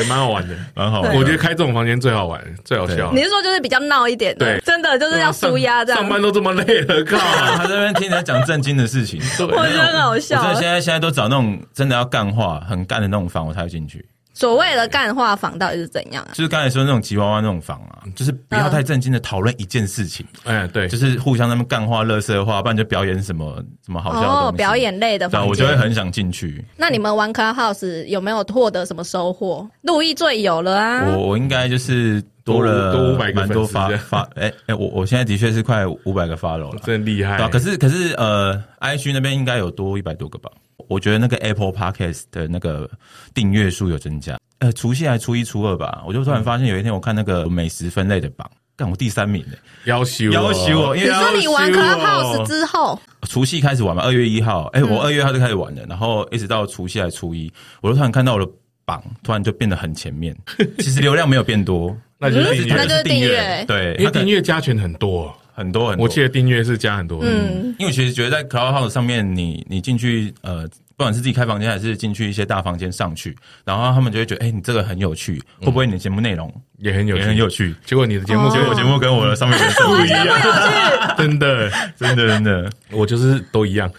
[0.00, 0.54] 也蛮好玩的。
[0.74, 1.14] 蛮好玩。
[1.16, 3.22] 我觉得开这种房间最好玩，最好笑你。
[3.22, 6.00] 是说就是比较闹一点的，对真的就是要舒压这样。
[6.00, 7.16] 上班都这么累了， 靠！
[7.56, 14.04] 他在那边听人家讲正经的事情，我觉得很好笑所以现在现在都找那种真的要干话、很干的那种房，我才会进去。
[14.34, 16.30] 所谓的干话房到底是怎样啊？
[16.34, 25.74] 就是刚才说那种吉娃娃那种房啊，就是不要太正经的讨论一件事情，哎，对，就是互相那边干话、乐色话，不然就表演什么什么好笑的东哦，表演类的对我就会。
[25.84, 26.64] 很想进去。
[26.76, 29.68] 那你们玩 Clubhouse 有没有获得什么收获？
[29.82, 31.04] 陆毅最有了啊！
[31.08, 36.80] 我我应该就是多了多多500个蛮多粉丝这样发发， 哎哎，我我现在的确是快五百个 follow 了。
[36.84, 37.48] 真厉害对啊，。
[37.50, 40.50] 可是可是呃，IG 那边应该有多一百多个吧？
[40.88, 42.90] 我觉得那个 Apple Podcast 的那个
[43.34, 44.38] 订阅数有增加。
[44.58, 49.52] 呃，除夕还初一初二吧，我就突然发现有一天我看那个美食分类的榜，干我第三名呢，
[49.84, 54.88] 要求要求我，因你为说你玩 Clubhouse 之后，除夕开始玩嘛，二月一号，哎、嗯。
[54.88, 58.50] 我二月一号就开始玩了，然后一直到除夕还初一，我就突然看到我的
[58.86, 60.34] 榜突然就变得很前面，
[60.78, 62.74] 其实流量没有变多， 那就是订阅。
[62.74, 63.64] 嗯那就是订阅。
[63.66, 67.20] 对，因为订阅加权很多，很多很多，我记得订阅是加很多。
[67.22, 77.74] 嗯，嗯，因为其实觉得在 Clubhouse 上面你，你进去呃，不管是自己开房间还是进去一些大房间上去，然后他们就会觉得，哎、你这个很有趣，会不会你的节目内容也也很有趣，很有趣？
[77.84, 78.50] 结果你的节目哦。
[78.52, 80.26] 结果我节目跟我的上面人设不一样，
[81.16, 83.90] 真的，真的真的，我就是都一样。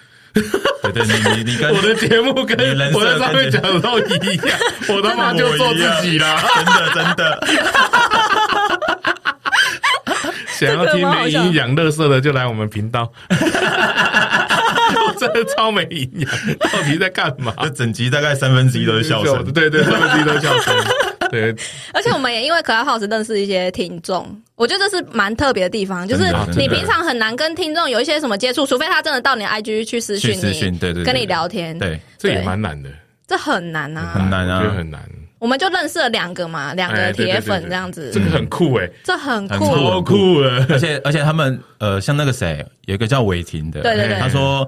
[0.83, 1.13] 对对，你
[1.43, 6.43] 你你跟 我的节目跟你人设我在上面讲的都一样，我他妈就做自己啦。
[6.55, 7.47] 真的真的，
[10.59, 13.11] 想要听没营养、乐色的，就来我们频道。
[15.07, 16.29] 我真的超没营养，
[16.71, 17.53] 到底在干嘛？
[17.63, 20.73] 这整集大概三分之一都是笑声，对对，三分之一都是笑声。
[21.31, 21.55] 对，
[21.91, 32.89] 而且我们也因为 Clubhouse 认识一些听众，我觉得这是蛮特别的地方，就是你平常很难跟听众有一些什么接触，除非他真的到你的 IG 去私讯你，对对对跟你聊天，，对，这也蛮难的，
[33.27, 34.11] 这很难啊。
[34.13, 35.01] 很难啊我觉得很难。
[35.45, 39.65] 我们就认识了两个嘛，两个铁粉这样子这，个很酷哎，这很很酷。
[39.67, 40.65] 超酷的。
[40.69, 44.67] 而且而且他们呃，像那个谁，有一个叫伟霆的，对对对他说。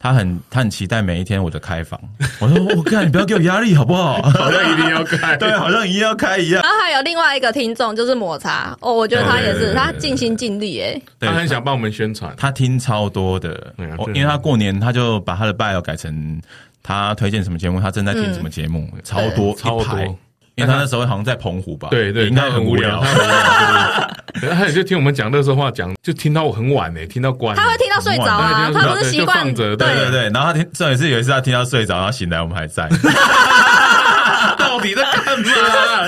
[0.00, 2.00] 他很他很期待每一天我的开房，
[2.38, 4.22] 我说我看你不要给我压力好不好？
[4.22, 6.62] 好像一定要开， 对，好像一定要开一样。
[6.62, 11.02] 然后还有另外一个听众就是抹茶哦，我觉得他也是，他尽心尽力诶。
[11.18, 12.32] 对他很想帮我们宣传。
[12.36, 13.74] 他听超多的
[14.14, 16.40] 因为他过年他就把他的 bio 改成
[16.82, 20.18] 他推荐什么节目，他正在听什么节目，超多超多。
[20.54, 24.10] 因为他那时候好像在澎湖吧，对对，应该很无聊，很无聊他。
[24.40, 27.54] 很他也就听我们讲乐色话，讲就听到我很晚呢，听到关。
[27.54, 29.76] 他会听到睡着啊，他不是习惯对。
[29.76, 30.10] 对。
[30.10, 32.88] 对，然后他听，这也是有一次他听到睡着，然后醒来，我们还在，
[34.58, 35.44] 到底在干嘛？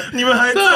[0.13, 0.59] 你们还在，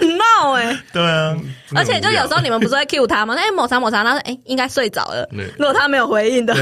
[0.00, 0.13] 很
[0.44, 0.76] 闹哎。
[0.92, 1.36] 对啊，
[1.74, 3.34] 而且就有时候你们不是会 cue 他吗？
[3.38, 5.28] 哎，抹茶抹茶，他说哎应该睡着了。
[5.58, 6.60] 如果他没有回应的话，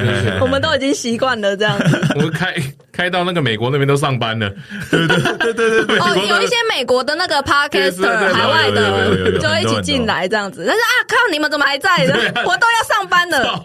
[0.40, 2.00] 我们都已经习惯了这样子。
[2.16, 2.54] 我们开
[2.92, 4.50] 开到那个美国那边都上班了，
[4.90, 10.64] 对对对对对，哦，有一些美国的那个对对 podcaster 海外的就一起进来这样子。
[10.66, 12.04] 但是啊，靠，你们怎么还在？
[12.44, 13.60] 我都要上班了。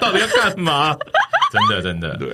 [0.00, 0.96] 到底要干嘛？
[1.50, 2.28] 真的真的，对，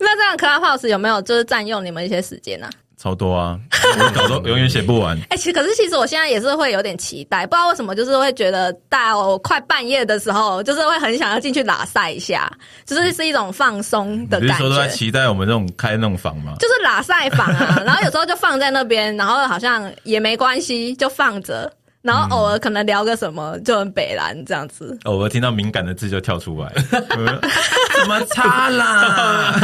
[0.00, 2.68] 那这样 Clubhouse 有没有就是占用你们一些时间呢？
[2.98, 3.58] 超多啊，
[3.98, 5.16] 我稿都 永远写不完。
[5.28, 12.50] 哎、其实可是其实我现在也是会有点期待，不知道为什么，就是会觉得到快半夜的时候，就是会很想要进去拉晒一下，
[12.86, 14.94] 就是是一种放松的感你是说都在觉。
[14.94, 16.54] 期待我们这种开那种房吗？
[16.58, 21.70] 就是拉晒房啊，然后有时候就放在那边，然后好像也没关系，就放着，
[22.06, 24.96] 然后偶尔可能聊个什么，就很北蓝这样子。
[25.04, 27.40] 偶尔听到敏感的字就跳出来，呃
[27.98, 29.60] 怎么擦啦？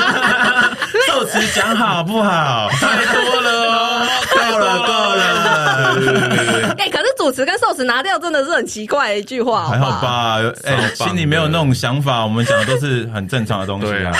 [1.06, 2.68] 受词讲好不好？
[2.72, 10.38] 太多了哦，够了够了，哎、可是主持跟受词拿掉真的是很奇怪的一句话，还好吧？
[10.64, 14.12] 哎，心里没有那种想法，我们讲的都是很正常的东西啊。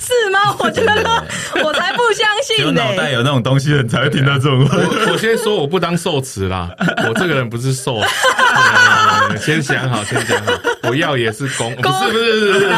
[0.00, 0.56] 是吗？
[0.60, 0.92] 我觉得
[1.64, 4.76] 我才不相信呢、脑袋有那种东西的人才会听到这种话。
[4.76, 6.70] 我我先说我不当受词啦，
[7.08, 8.00] 我这个人不是受，
[9.38, 10.52] 先想好，先想好，
[10.84, 12.70] 我要也是公，不是不是不是，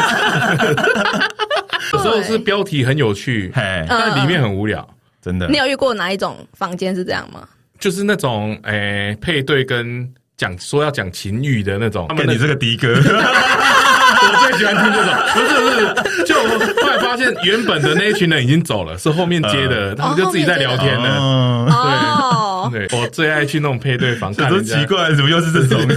[1.97, 4.87] 有时候是标题很有趣，嘿，但里面很无聊。
[5.23, 5.57] 真的你。
[5.57, 7.49] 有遇过哪一种房间是这样吗？
[7.79, 12.95] 就是那种诶、配对跟讲说要讲情欲的那种，他们你这个的哥，
[14.15, 16.35] 我最喜欢听这种，不是不是，就
[16.83, 21.09] 后来发现原本的那一群人已经走了，是后面接的，他们就自己在聊天了。
[21.19, 21.67] 嗯，
[22.67, 25.81] 哦，对，我最爱去那种配对房， 看都奇怪，怎么又是这种？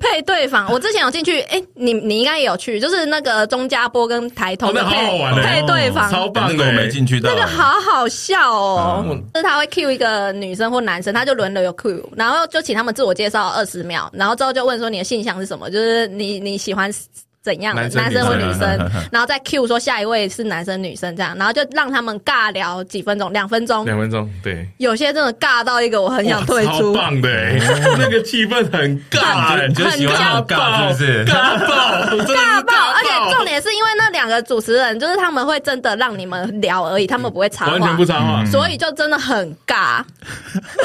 [0.00, 9.22] 配对房，我之前有进去，哎、你你应该也有去，就是那个钟家波跟台哦通，的那好玩的，配对房，超棒的，那个我没进去到，那个好好笑哦，嗯。
[9.34, 16.90] 就是他会 cue 一个女生或男生，他就轮流有 cue，然后就请他们自我介绍二十秒，然后之后就问说你的性向是什么，就是你你喜欢
[17.46, 26.92] 怎样的男生或女生， 然后再 cue 说下一位是男生女生这样，然后就让他们尬聊几分钟，两分钟，两分钟，对，有些真的尬到一个我很想退出。
[26.92, 27.56] 棒的欸，
[27.96, 31.24] 那个气氛很尬欸，你就喜欢那种尬，是不是？
[31.26, 31.76] 尬爆，
[32.24, 32.74] 尬爆！
[32.96, 40.02] 而且重点是因为那两个主持人，就是他们会真的让你们聊而已，他们不会插话完全不，插话，所以就真的很尬。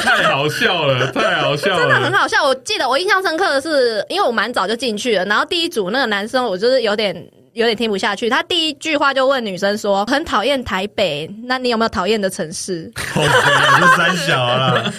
[0.00, 2.12] 太好笑了，太好笑了真的很。
[2.12, 2.44] 好笑。
[2.44, 7.16] 我记得我印象深刻的是，因为我蛮早就进去了，然后第一组那个男生，我就是有点。
[7.54, 14.90] 有点听不下去，他第一句话就问女生说：“很讨厌台北，那你有没有讨厌的城市后悔了， 就三小啦。？”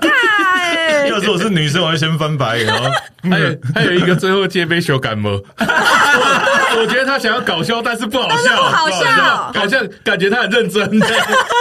[0.00, 0.08] 尬
[0.56, 2.90] 哎、要是我是女生，我会先翻白眼哦。
[3.30, 10.90] 还有还有一个最后接杯修感冒，我 我觉得他想要搞笑，但是不好笑，不好笑好像感觉他很认真。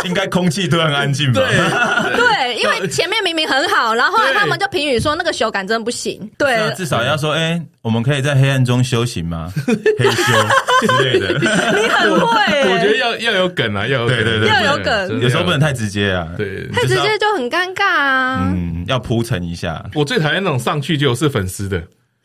[0.05, 1.41] 应该空气突然安静吧？
[1.41, 6.31] 对，对，因为前面明明很好，然后后来他们就评语说那个修感真的不行。
[6.37, 9.51] 对，至少要说，哎，我们可以在黑暗中修行吗？
[9.97, 10.33] 黑修
[10.81, 11.39] 之类的。
[11.39, 11.47] 你
[11.87, 16.27] 很会、欸，我觉得要要有梗啊，要有梗对对对要有梗有时候不能太直接啊。
[16.37, 16.67] 对。
[16.73, 18.51] 太直接就很尴尬啊。
[18.53, 19.83] 嗯，要铺陈一下。
[19.95, 21.81] 我最讨厌那种上去就是粉丝的，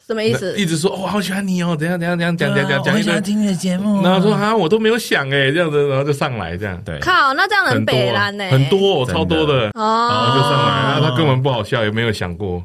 [0.06, 0.54] 什么意思？
[0.56, 12.62] 一直说哦，好喜欢你哦，怎样怎样怎样讲讲讲讲一堆，听你的节目然后说啊，我都没有想哎，这样子，然后就上来这样，对，靠，那这样很北蓝呢、很多哦超多的，然哦，后就上来，然后他根本不好笑，有没有想过？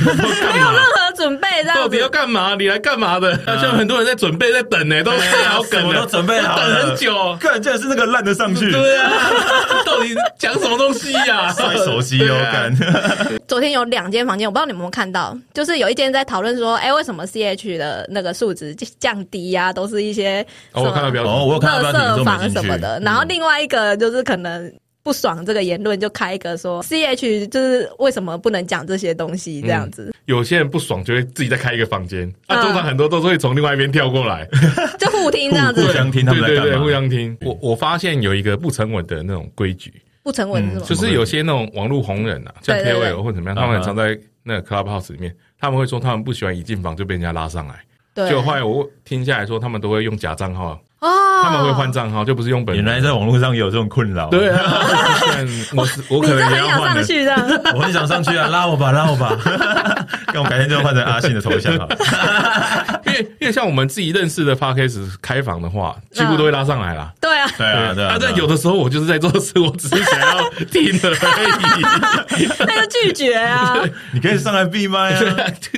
[0.00, 0.12] 没有？
[0.14, 2.10] 任何准备这样到底要子。
[2.10, 2.54] 干嘛？
[2.58, 3.38] 你来干嘛的？
[3.44, 7.36] 好像很多人在准备，在等呢，都对塞好梗都准备好了等很久。
[7.40, 9.12] 看，竟然是那个烂的上去，对啊，
[9.84, 11.52] 到底讲什么东西呀？
[11.52, 13.30] 摔手机哦，对啊。
[13.46, 23.00] 昨天有两间房间，我不知道你们有没有看到，就是有一间在讨论说，哎、为什么 CH 的那个数值降低呀、都是一些哦，我看到标题，哦，我有看到垃标题，圾房什么的。
[23.00, 24.72] 然后另外一个就是可能
[25.08, 32.62] 不爽这个言论，就开一个说 CH 就是为什么不能讲这些东西这样子，有些人不爽就会自己再开一个房间，啊，嗯。
[32.62, 34.46] 通常很多都是会从另外一边跳过来，
[35.00, 35.82] 就互听这样子。
[35.86, 37.34] 互，相听他们在对互相听。
[37.40, 40.82] 我我发现有一个不成文的那种规矩，不成文是吗？
[40.84, 47.80] 就是有些那种网络红人啊，像 KOL 或者怎么样，他们很常在那个 Clubhouse 里面，他们会说他们不喜欢一进房就被人家拉上来。
[48.14, 51.08] 对，就后来我听下来说，他们都会用假账号，哦，
[51.44, 52.84] 他们会换账号，就不是用本人。
[52.84, 54.28] 原来在网络上也有这种困扰。
[54.30, 54.60] 对啊，
[55.76, 57.04] 我我可能也要换上。
[57.04, 57.32] 去的，
[57.76, 59.28] 我很想上去啊，拉我吧，拉我吧。
[60.32, 63.00] 那我们改天就换成阿信的头像好了。
[63.06, 67.10] 因为因为像我们自己认识的 p a r k a s 开房的话，几乎都会拉上来啦。
[67.20, 68.16] 对啊，对啊，对啊。
[68.20, 71.10] 但有的时候我就是在做事，我只是想要听而
[72.38, 73.76] 已， 那就拒绝啊，
[74.12, 75.22] 你可以上来闭麦啊。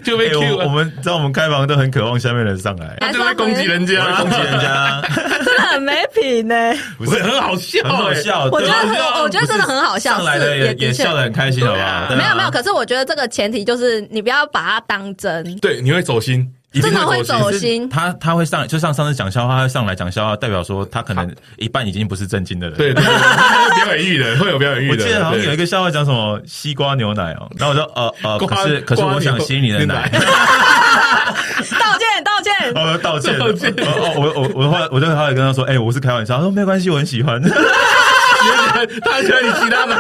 [0.05, 5.03] 就被 Q 我，们知道我们开房都很渴望下面人上来，他就会攻击人家，攻击人家，
[5.45, 6.55] 真的很没品呢。
[6.99, 8.13] 不不是很好笑，很好。
[8.15, 8.49] 笑。
[8.51, 12.09] 我觉得很，我觉得真的很好笑，上来的是也也的确笑得很开心，好不好？
[12.17, 17.89] 没有没有，可是我觉得这个前提就是你不要把它当真，对，你会走心，一定真的会走心。
[17.89, 22.77] 他他会上，就像上次讲笑话，他会上来讲笑话，代表说他可能一半已经不是正经的人。
[22.77, 24.93] 对对对，他会表演欲的，会有表演欲的。
[24.93, 33.39] 我记得好像有一个个笑话讲什么西瓜牛奶哦，然后我说呃呃，可是可是我想吸你的奶，道歉道歉，我 道歉。
[33.39, 33.71] 道歉。
[33.79, 37.41] 哦哦我我我后来我就后来跟他说，哎，我是开玩笑，他说没关系，我很喜欢。
[39.03, 39.97] 他喜欢你其他奶，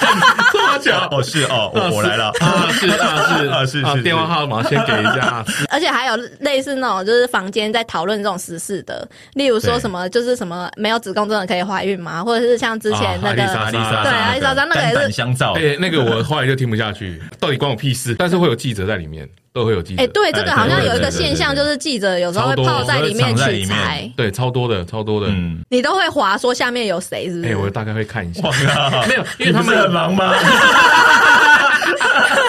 [0.00, 0.20] 干
[0.52, 1.08] 花脚。
[1.10, 5.44] 哦是哦，我我来了啊，是啊是啊是是电话号码先给一下啊。
[5.70, 12.22] 而且还有类似那种就是房间在讨论这种时事的，例如说什么就是什么没有子宫真的可以怀孕吗？
[12.24, 18.14] 或者是像之前那个啊阿丽莎对阿丽莎那个也是相照，哎，那个我后来就听不下去，到底关我屁事？
[18.18, 20.02] 但是会有记者在里面，都会有记者。
[20.02, 25.28] 哎、对，这个好像有一个现象，就是记者有时候会泡在里面有时候会藏在里取材面，对，超多的，超多的。
[25.28, 27.56] 嗯，你都会划说下面有谁，是不哎，是？
[27.56, 28.42] 我大概会看一下。
[29.08, 30.30] 没有，因为他们很忙吗？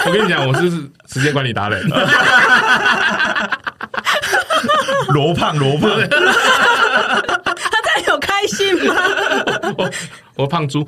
[0.04, 0.70] 我跟你讲，我是
[1.10, 1.82] 时间管理达人。
[5.08, 6.06] 罗 胖罗胖，他
[7.82, 8.94] 这样有开心吗？
[9.78, 9.90] 我
[10.36, 10.86] 我胖猪，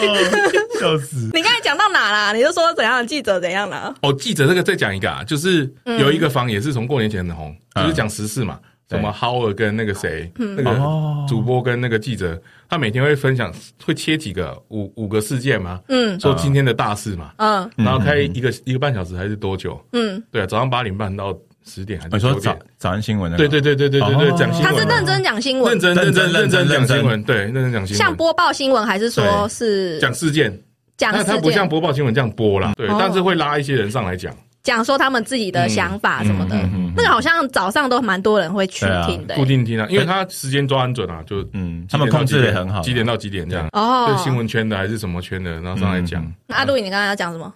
[0.80, 1.30] 笑死！
[1.32, 2.18] 你刚才讲到哪啦？
[2.30, 2.32] 啊？
[2.32, 3.94] 你就说怎样记者怎样的？
[4.02, 13.52] 哦，记者这个再讲一个啊，就是有一个房也是从过年前很红，嗯就是讲时事嘛，对什么浩尔跟那个谁，那个哦主播跟那个记者，他每天会分享，
[13.84, 19.80] 会切几个五五个事件嘛，嗯说今天的大事嘛，嗯然后开一个一个半小时还是多久？
[19.92, 21.36] 嗯，对啊，早上八点半到
[21.66, 22.56] 十点还你说早？
[22.78, 23.48] 早安新闻那个？
[23.48, 25.72] 对对对对对对对哦，讲新闻，他是认真讲新闻。
[25.72, 30.50] 认，真认真认真讲新闻，对，认真讲新闻，像播报新闻，还是说是讲事件，
[30.96, 34.34] 讲事那他不像，播报新闻这样播啦，对哦，但是会拉一些人上来讲。
[34.62, 36.54] 讲说他们自己的想法什么的。
[36.54, 36.92] 嗯嗯嗯嗯？
[36.94, 39.42] 那个好像早上都蛮多人会去听的固。
[39.42, 44.12] 定听啊，因为他时间抓很准啊，就嗯，他们控制的很好，几点到几点这样，哦。
[44.12, 46.22] 就新闻圈的还是什么圈的，然后上来讲。
[46.22, 46.34] 嗯。
[46.48, 47.50] 阿路易，你刚刚要讲什么？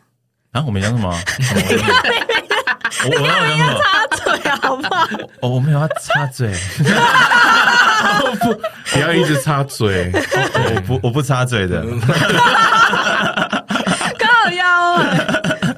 [0.53, 1.61] 啊，我没讲什么啊，什么
[3.05, 3.81] 我我我哪有讲什么？
[3.81, 5.07] 插嘴好不好？
[5.43, 6.53] 哦，我没有要插嘴，
[8.93, 10.11] 不要一直插嘴。
[10.15, 11.85] 我不我不插嘴的。
[14.19, 15.05] 靠腰啊！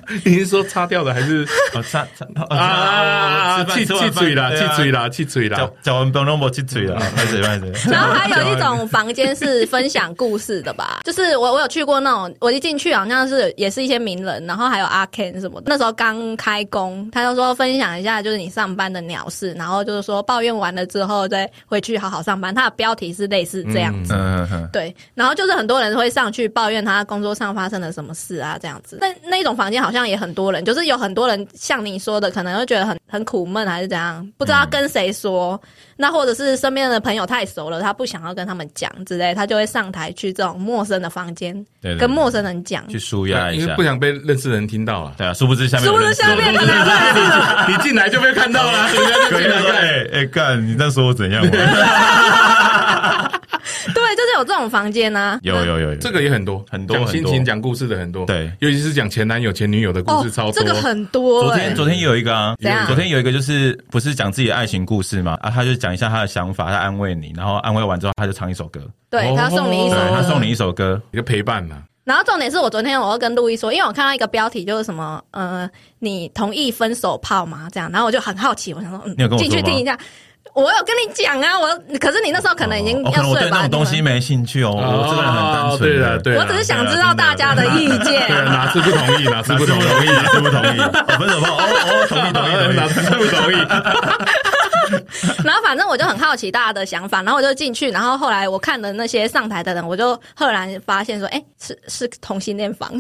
[0.25, 3.65] 你是说擦掉的还是哦，插插啊？
[3.65, 5.73] 气气嘴啦，气嘴啦，啦，气嘴啦讲。
[5.83, 7.71] 讲完不用那么气嘴啦，拍嘴拍嘴。
[7.91, 24.13] 然后还有一种房间是分享故事的吧， 就是我我有去过那种，我一进去好像是也是一些名人，然后还有阿 Ken 什么的，那时候刚开工，他就说分享一下就是你上班的鸟事，然后就是说抱怨完了之后再回去好好上班，他的标题是类似这样子。
[24.15, 28.99] 嗯嗯嗯，对，然后就是很多人会上去抱怨他工作上发生了什么事啊，这样子。
[29.01, 35.61] 那那种房间好像也很多人，就是有很多人像你说的，可能会觉得很很苦闷，还是怎样，不知道跟谁说。
[35.99, 42.87] 那或者是身边的朋友太熟了，他不想要跟他们讲之类，他就会上台去这种陌生的房间，对对跟陌生人讲。
[42.89, 43.87] 去舒压一下因为不。
[43.87, 45.15] 想被认识的人听到了。
[45.17, 49.77] 对啊，殊不知下面殊不知下面说可能你进来就被看到了，人家就进来看。
[49.77, 51.41] 哎哎干，你在说我怎样？
[53.95, 55.39] 对，就是有这种房间啊。
[55.43, 58.25] 有有有有，这个也很多，很多讲心情、讲故事的很多。
[58.27, 60.53] 对尤其是讲前男友、前女友的故哦事超，多。
[60.53, 61.47] 这个很多、欸。
[61.47, 62.57] 昨天昨天也有一个啊，
[62.87, 68.81] 昨天有一个就是不是讲自己的爱情故事嘛啊，他就讲一下他的想法，他安慰你，然后安慰完之后他就唱一首歌，
[69.11, 71.83] 对他送你一首歌，他送你一首歌，一个陪伴嘛。
[72.05, 75.69] 然后重点是我昨天我又跟路易说，因为我看到一个标题就是什么呃，
[75.99, 77.69] 你同意分手炮吗？
[77.73, 79.99] 这样，然后我就很好奇，我想说，嗯，有跟我说吗进去听一下。
[80.55, 81.69] 我有跟你讲啊，我
[81.99, 83.27] 可是你那时候可能已经要睡吧。
[83.27, 83.61] 哦我对那。
[83.63, 85.79] 种东西没兴趣哦，我这个人很单纯的。
[85.79, 88.27] 对的，对了，我只是想知道大家的意见。
[88.29, 90.81] 对啊，哪次不同意，哪次不同意，次不同意，哪次不同意？
[90.81, 92.77] 我分手后，哦哦，同意同意同意。
[92.77, 93.57] 哪次不同意？
[95.45, 102.91] 然后反正我就很好奇大家的想法，然后我就进去，然后后来我看了那些上台的人，我就赫然发现说，哎，是是同性恋房，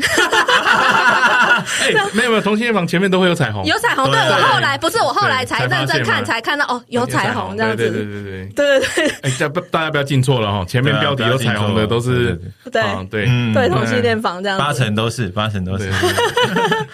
[1.82, 4.04] 哎， 没有没有，同性恋房前面都会有彩虹，有彩虹。
[4.10, 7.76] 对对我后来不是我后来才认真看，才看到哦，有彩虹这样子。
[7.76, 7.96] 对子。
[7.96, 8.46] 对对对。
[8.54, 9.14] 对对对。
[9.22, 12.40] 哎，大不大家不要进错了哈，前面标题有彩虹的都是
[12.72, 14.64] 对啊，对，嗯对，同性恋房这样子。
[14.64, 15.90] 八成都是，八成都是。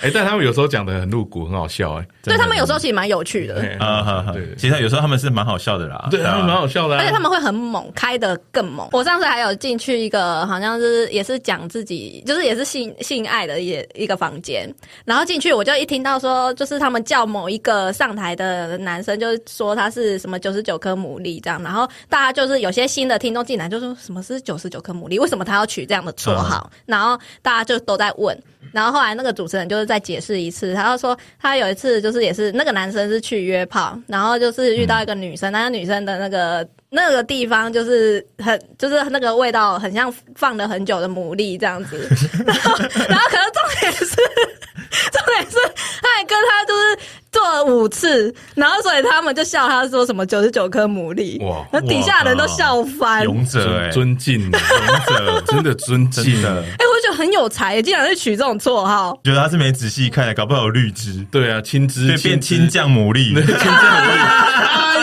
[0.03, 4.55] 哎，但他们有时候讲的很露骨，很好笑哎，对他们有时候其实蛮有趣的，哎啊哈哈，对。
[4.57, 6.09] 其实有时候他们是蛮好笑的啦。
[6.11, 8.89] 对，他们蛮好笑的啊，而且他们会很猛，开的更猛。
[8.93, 14.68] 我上次还有进去一个，好像是也是讲自己，就是也是性性爱的一一个房间。
[15.05, 21.62] 然后进去我就一听到说，就是他们叫某一个上台的男生，就是说他是什么九十九颗牡蛎这样。
[21.62, 26.70] 然后大家就是有些新的听众进来就说什么是九十九颗牡蛎，为什么他要取这样的绰号？
[26.87, 28.37] 然后大家就都在问。
[28.70, 42.08] 然后后来那个主持人就是再解释一次，他就说他有一次就是也是那个男生是去约炮，然后就是遇到一个女生，那个女生的那个那个地方就是很就是那个味道很像放了很久的牡蛎这样子，
[42.46, 42.76] 然后
[43.08, 45.56] 然后可是重点是重点是
[46.00, 46.98] 他还跟他就是
[47.33, 53.24] 做了五次，然后所以他们就笑他说什么九十九颗牡蛎，哇那底下人都笑翻。
[53.24, 56.62] 勇者哎，尊敬，勇者，真的尊敬 真的。
[56.62, 59.18] 哎、我就觉得很有才，竟然是取这种绰号。
[59.24, 63.35] 觉得他是没仔细看，搞不好有绿枝，对啊，青汁变变青酱牡蛎。
[63.35, 64.18] 青酱牡蛎，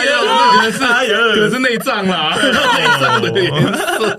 [0.60, 2.52] 可能是可能是内脏啦，内
[3.00, 4.16] 脏的颜色。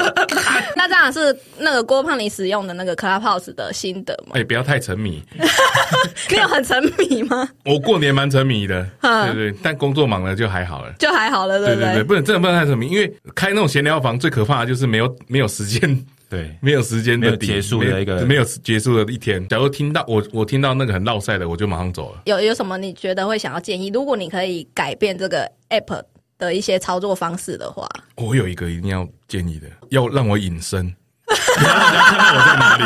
[0.81, 4.31] 那这样是那个郭胖你使用的那个 Clubhouse 的心得吗？
[4.33, 5.21] 哎，不要太沉迷，
[6.31, 7.47] 你有很沉迷吗？
[7.65, 10.91] 我过年蛮沉迷的，嗯对对，但工作忙了就还好了。
[10.97, 19.47] 就还好了，对不对对对，不能真的不能太沉迷，因为开那种闲聊房最可怕的就是没有没有时间， 对，没有时间的底没有结束的一个没有没有结束的一天。
[19.49, 22.21] 假如听到我我听到那个很绕赛的，我就马上走了。
[22.25, 23.89] 有有什么你觉得会想要建议？
[23.93, 26.01] 如果你可以改变这个 App
[26.41, 30.91] 的一些操作方式的话，我有一个一定要建议的，要让我隐身。
[31.27, 32.83] 不要让人家看到我在哪里，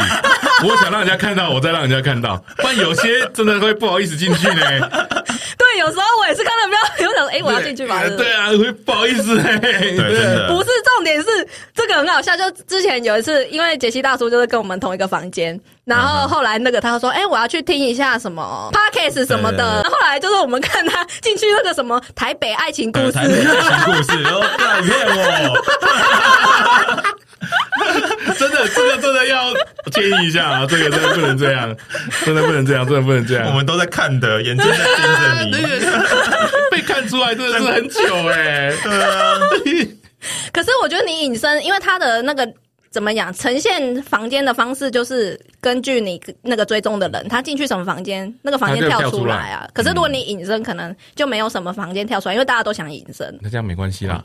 [0.67, 5.04] 我想让人家看到，我再让人家看到，不然有些真的会不好意思进去呢。
[6.69, 8.01] 对，有时候我也是看到标题，我想说，哎，我要进去吧？
[8.17, 8.49] 对啊，
[8.85, 11.27] 不好意思， 对，不是重点是
[11.73, 12.35] 这个很好笑。
[12.35, 19.83] 就之前有一次，因为杰西大叔就是跟我们同一个房间，然后后来那个他说，哎，我要去听一下什么 podcast 什么的。
[19.83, 23.35] 后来就是我们看他进去那个什么台北爱情故事，爱情
[23.85, 25.55] 故事，然后诈骗我。
[28.37, 29.53] 真的，真的真的要
[29.91, 30.65] 建议一下啊！
[30.67, 31.75] 这个真的不能这样，
[32.25, 33.47] 真的不能这样，真的不能这样。
[33.47, 35.85] 我们都在看的，眼睛在盯着你，
[36.71, 38.73] 被看出来真的是很久哎。
[38.83, 39.37] 对啊，
[40.51, 42.47] 可是我觉得你隐身，因为他的那个。
[42.95, 43.33] 怎么讲？
[43.33, 49.67] 呈现房间的方式就是根据你那个追踪的人，他进去什么房间，那个房间跳出来啊。
[49.73, 53.37] 可是如果你隐身，可能就没有什么房间跳出来，因为大家都想隐身。
[53.41, 54.23] 那这样没关系啦，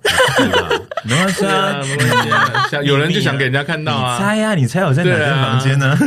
[1.03, 2.83] 没关系啊，没关系啊。
[2.87, 5.99] 有人就想给人家看到啊，猜呀，你猜我在哪间房间呢？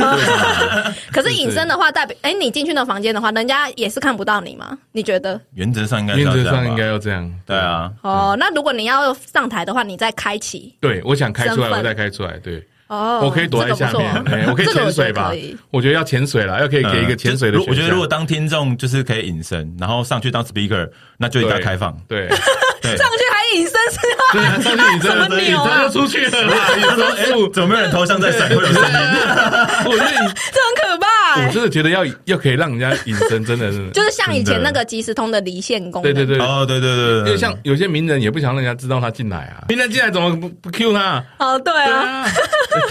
[1.12, 4.78] 可是隐身的话，代表哎，你进去那房间的话，人家也是看不到你吗？
[4.92, 5.38] 你觉得？
[5.52, 7.30] 原则上应该，原则上应该要这样。
[7.44, 7.92] 对啊。
[8.00, 10.74] 哦，那如果你要上台的话，你再开启。
[10.80, 12.38] 对，我想开出来，我再开出来。
[12.38, 12.53] 对。
[12.88, 15.32] 哦，我可以躲在下面，我可以潜水吧？
[15.70, 17.58] 我觉得要潜水了，要可以给一个潜水的。
[17.60, 21.96] 我觉得如果当听众就是可以隐身，然后上去当 speaker，那就应该开放。
[22.06, 24.56] 对，上去还隐身是吗？
[24.56, 25.10] 对，上去隐身，
[25.44, 26.30] 隐身就出去了。
[26.88, 28.48] 他说：“哎，怎么没有人头像在闪？
[28.48, 28.80] 会有声音？”
[29.86, 31.46] 我觉得这很可怕。
[31.46, 36.14] 我真的觉得要要可以让人家隐身，真的是就是像以前那个即时通的离线功能。
[36.14, 41.24] 对对对，哦对对对，因为像有些名人也不想让人家知道他进来啊，名人进来怎么不不 Q 他？
[41.38, 42.26] 哦，对啊。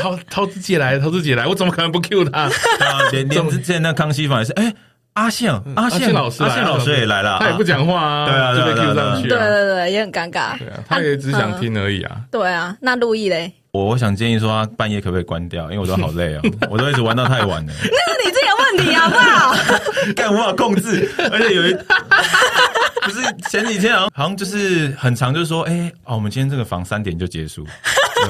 [0.02, 2.42] 偷偷自己来，偷自己来，我怎么可能不 Q 他？
[2.80, 4.74] 啊连连之前那康熙反而是，哎，
[5.14, 13.54] 阿宪，阿宪老师，阿宪老师也来了，他也不讲话啊，对啊，就被 Q 上去，对对对，也很尴尬，对啊，他也只想听而已啊，对啊，那陆毅嘞？
[13.74, 15.64] 我我想建议说，他半夜可不可以关掉？
[15.64, 17.74] 因为我都好累哦， 我都一直玩到太晚了。
[17.82, 19.56] 那是你自己的问题好不好？
[20.16, 21.74] 干无法控制，而且有一
[23.02, 23.20] 不是
[23.50, 27.66] 前几天好像好像就是很长，就是说，哎，哦，我们今天这个房三点就结束。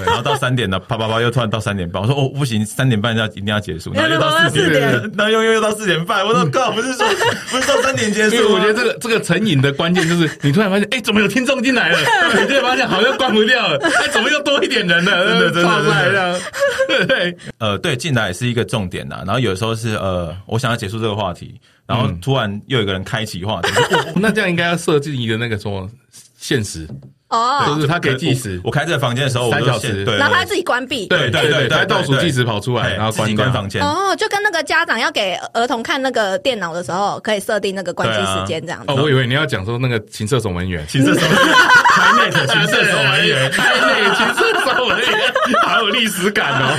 [0.06, 2.02] 然后到三点了，啪啪啪，又突然到三点半。
[2.02, 3.94] 我说哦，不行，三点半要一定要结束。
[3.94, 4.82] 然后又到四点，
[5.16, 6.26] 然后又又到四点半。
[6.26, 7.06] 我说靠，不是说
[7.52, 8.54] 不是到三点结束？
[8.54, 12.00] 我觉得这个这个成瘾的关键就是，你突然发现，哎，怎么有听众进来了？
[12.40, 15.33] 你突然发现好像关不掉了，哎，怎么又多一点人了？
[15.40, 16.40] 真的真的这样。
[17.08, 19.24] 对，呃，对，进来也是一个重点呐。
[19.26, 23.70] 然后有时候是呃，我想要结束这个话题，然后突然又有个人开启话题，
[24.16, 25.90] 那这样应该要设计一个那个什么
[26.38, 26.88] 限时。
[27.34, 28.62] 哦，就是他可以计时。
[28.64, 31.08] 我开这个房间的时候，三小时，然后他自己关闭。
[31.08, 33.82] 对对对，他倒数计时跑出来，然后关关房间。
[33.82, 38.86] 哦，就跟那个家长要给儿童看那个电脑的时候，可以设定那个关机时间这样子。
[38.88, 41.56] 哦，我以为你要讲说那个情色守门员，情色守门员，
[41.90, 45.32] 台内的情色守门员， 台内情色守门员，
[45.66, 46.78] 好有历史感哦。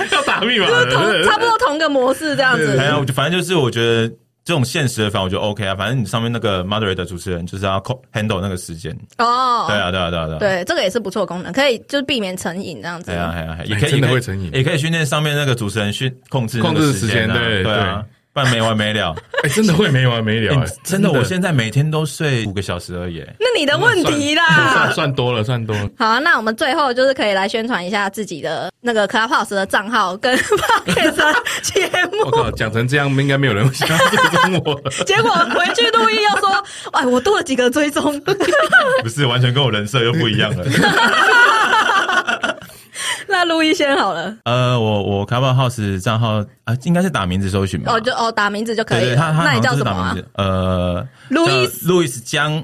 [0.10, 2.76] 要打密码，同差不多同个模式这样子。
[2.78, 4.10] 哎呀，反正就是我觉得。
[4.50, 7.80] 这种现实的反我觉得 OK 啊，反正你上面那个 moderator 主持人就是要
[8.12, 9.66] handle 那个时间哦。
[9.68, 10.38] 对啊，对啊，对啊，对。
[10.40, 13.12] 对，这个也是不错功能，可以就是避免成瘾这样子。
[13.12, 18.04] 对啊，对啊，也可以，真的会成瘾，也可以训练上面那个主持人训控制控制时间，对对啊。
[18.32, 23.24] 不然没完没了， 哎，真的会没完没了，真的，我现在每天都睡五个小时而已。
[23.40, 25.88] 那你的问题啦， 算算多了，算多了。
[25.98, 30.36] 好，那我们最后就是可以来宣传一下自己的那个 Clubhouse 的账号跟
[30.86, 32.24] Podcast 节目。
[32.26, 34.90] 我靠，讲成这样，应该没有人想要追踪我。
[35.04, 38.20] 结果回去录音又说，哎，我多了几个追踪，
[39.02, 40.64] 不是完全跟我人设又不一样了。
[43.30, 44.36] 那录一先好了。
[44.44, 47.92] 呃，我我 Clubhouse 账号啊，应该是打名字搜寻吧。
[47.92, 49.14] 哦，就哦，打名字就可以。
[49.14, 50.16] 他他那你叫什么？
[50.34, 52.62] 呃，路易路易斯江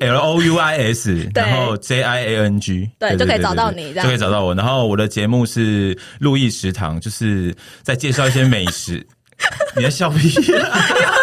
[0.00, 4.54] ，L O U I S， 然后 J I A N G，对，就可以找到你，就可以找到我。
[4.54, 9.04] 然后我的节目是路易食堂，就是在介绍一些美食。
[9.76, 10.34] 你在笑屁？
[10.36, 11.17] 我想到人设真的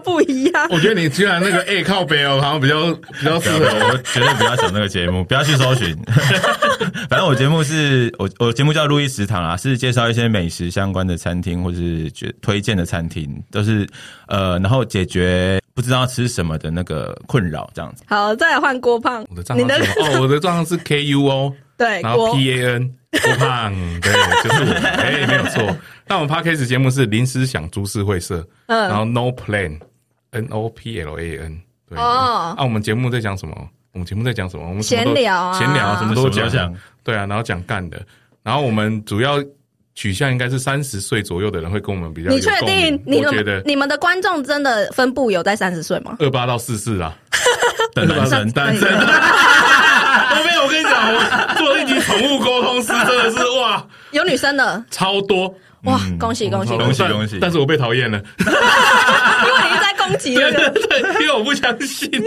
[0.00, 0.66] 不一样。
[0.70, 3.64] 我觉得你居然那个 A 靠北哦，好像比较比较适合。
[3.92, 5.96] 我绝对不要讲那个节目，不要去搜寻。
[7.08, 13.86] 反正我节目是我我节目叫路易食堂啊，是介绍一些美食相关的餐厅，或是觉推荐的餐厅，都是
[14.28, 18.02] 呃，然后解决不知道吃什么的那个困扰，这样子。
[18.06, 19.24] 好，再来换郭胖。
[19.30, 22.90] 我的账号哦，我的账号是 K U O， 对，然后 P A N
[23.22, 25.76] 郭胖，对，就是我，哎，没有错。
[26.06, 29.30] 那我们 podcast 节目是临时想株式会社，嗯，然后 No
[30.30, 32.54] Plan，N O P L A N，对哦。
[32.56, 33.68] 啊我们节目在讲什么？
[33.92, 34.68] 我们节目在讲什么？
[34.68, 37.26] 我们闲聊，闲聊，什么都讲，讲，对啊。
[37.26, 38.00] 然后讲干的，
[38.42, 39.42] 然后我们主要
[39.94, 42.30] 取向应该是三十岁左右的人会跟我们比较。
[42.30, 43.02] 你确定？
[43.04, 46.16] 你觉得你们的观众真的分布有在三十岁吗？
[46.20, 47.12] 二八到四四啊，
[47.94, 48.88] 单身， 单身。
[50.38, 55.52] 我没有，我跟你讲，我做一集宠物沟通师真的是哇，有女生的超多
[55.84, 55.98] 哇！
[56.18, 57.38] 恭喜恭喜恭喜恭喜！
[57.40, 62.10] 但是我被讨厌了， 因为你在攻击那个，对，因为我不相信。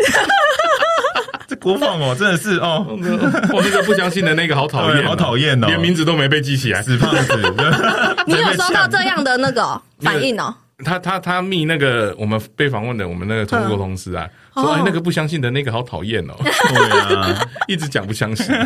[1.47, 2.85] 这国放哦，真的是哦，
[3.51, 7.53] 我那个不相信的那个好讨厌，好讨厌哦，连名字都没被记起来，死胖子。
[8.25, 10.53] 你有收到这样的那个反应哦？
[10.83, 18.45] 他他他密那个我们被访问的我们那个中国公司啊，说哎那个不相信的那个好讨厌哦， 对啊， 一直讲不相信。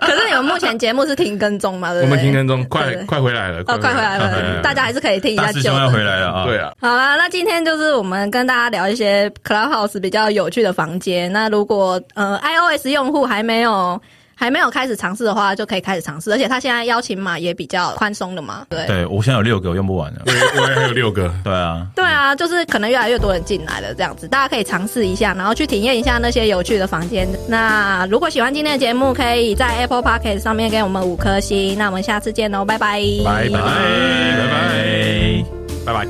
[0.00, 1.92] 可是你们目前节目是停跟踪嘛？
[1.92, 5.50] 对我们停跟踪，快快回来了，哦，快回来了，大家还是可以听一下。
[5.50, 6.44] 师兄要回来了啊！
[6.44, 11.32] 对啊，好了，那今天就是我们跟大家聊一些 Clubhouse 比较有趣的房间。
[11.32, 14.00] 那如果呃 iOS 用户还没有。
[14.34, 16.32] 还没有开始尝试的话，就可以开始尝试。
[16.32, 18.86] 而且他现在邀请码也比较宽松的嘛，对。
[18.86, 20.22] 对我现在有六个，我用不完了。
[20.26, 21.32] 我我也还有六个。
[21.42, 27.26] 对啊，对啊，就是可能越来越多人进来了，这样子，大家可以尝试一下，然后去体验一下那些有趣的房间。
[27.48, 31.76] 那如果喜欢今天的节目，可以在 Apple Podcast 上面给我们五颗星。
[31.78, 33.58] 那我们下次见喽，拜拜，拜拜，拜
[35.84, 36.06] 拜，拜拜。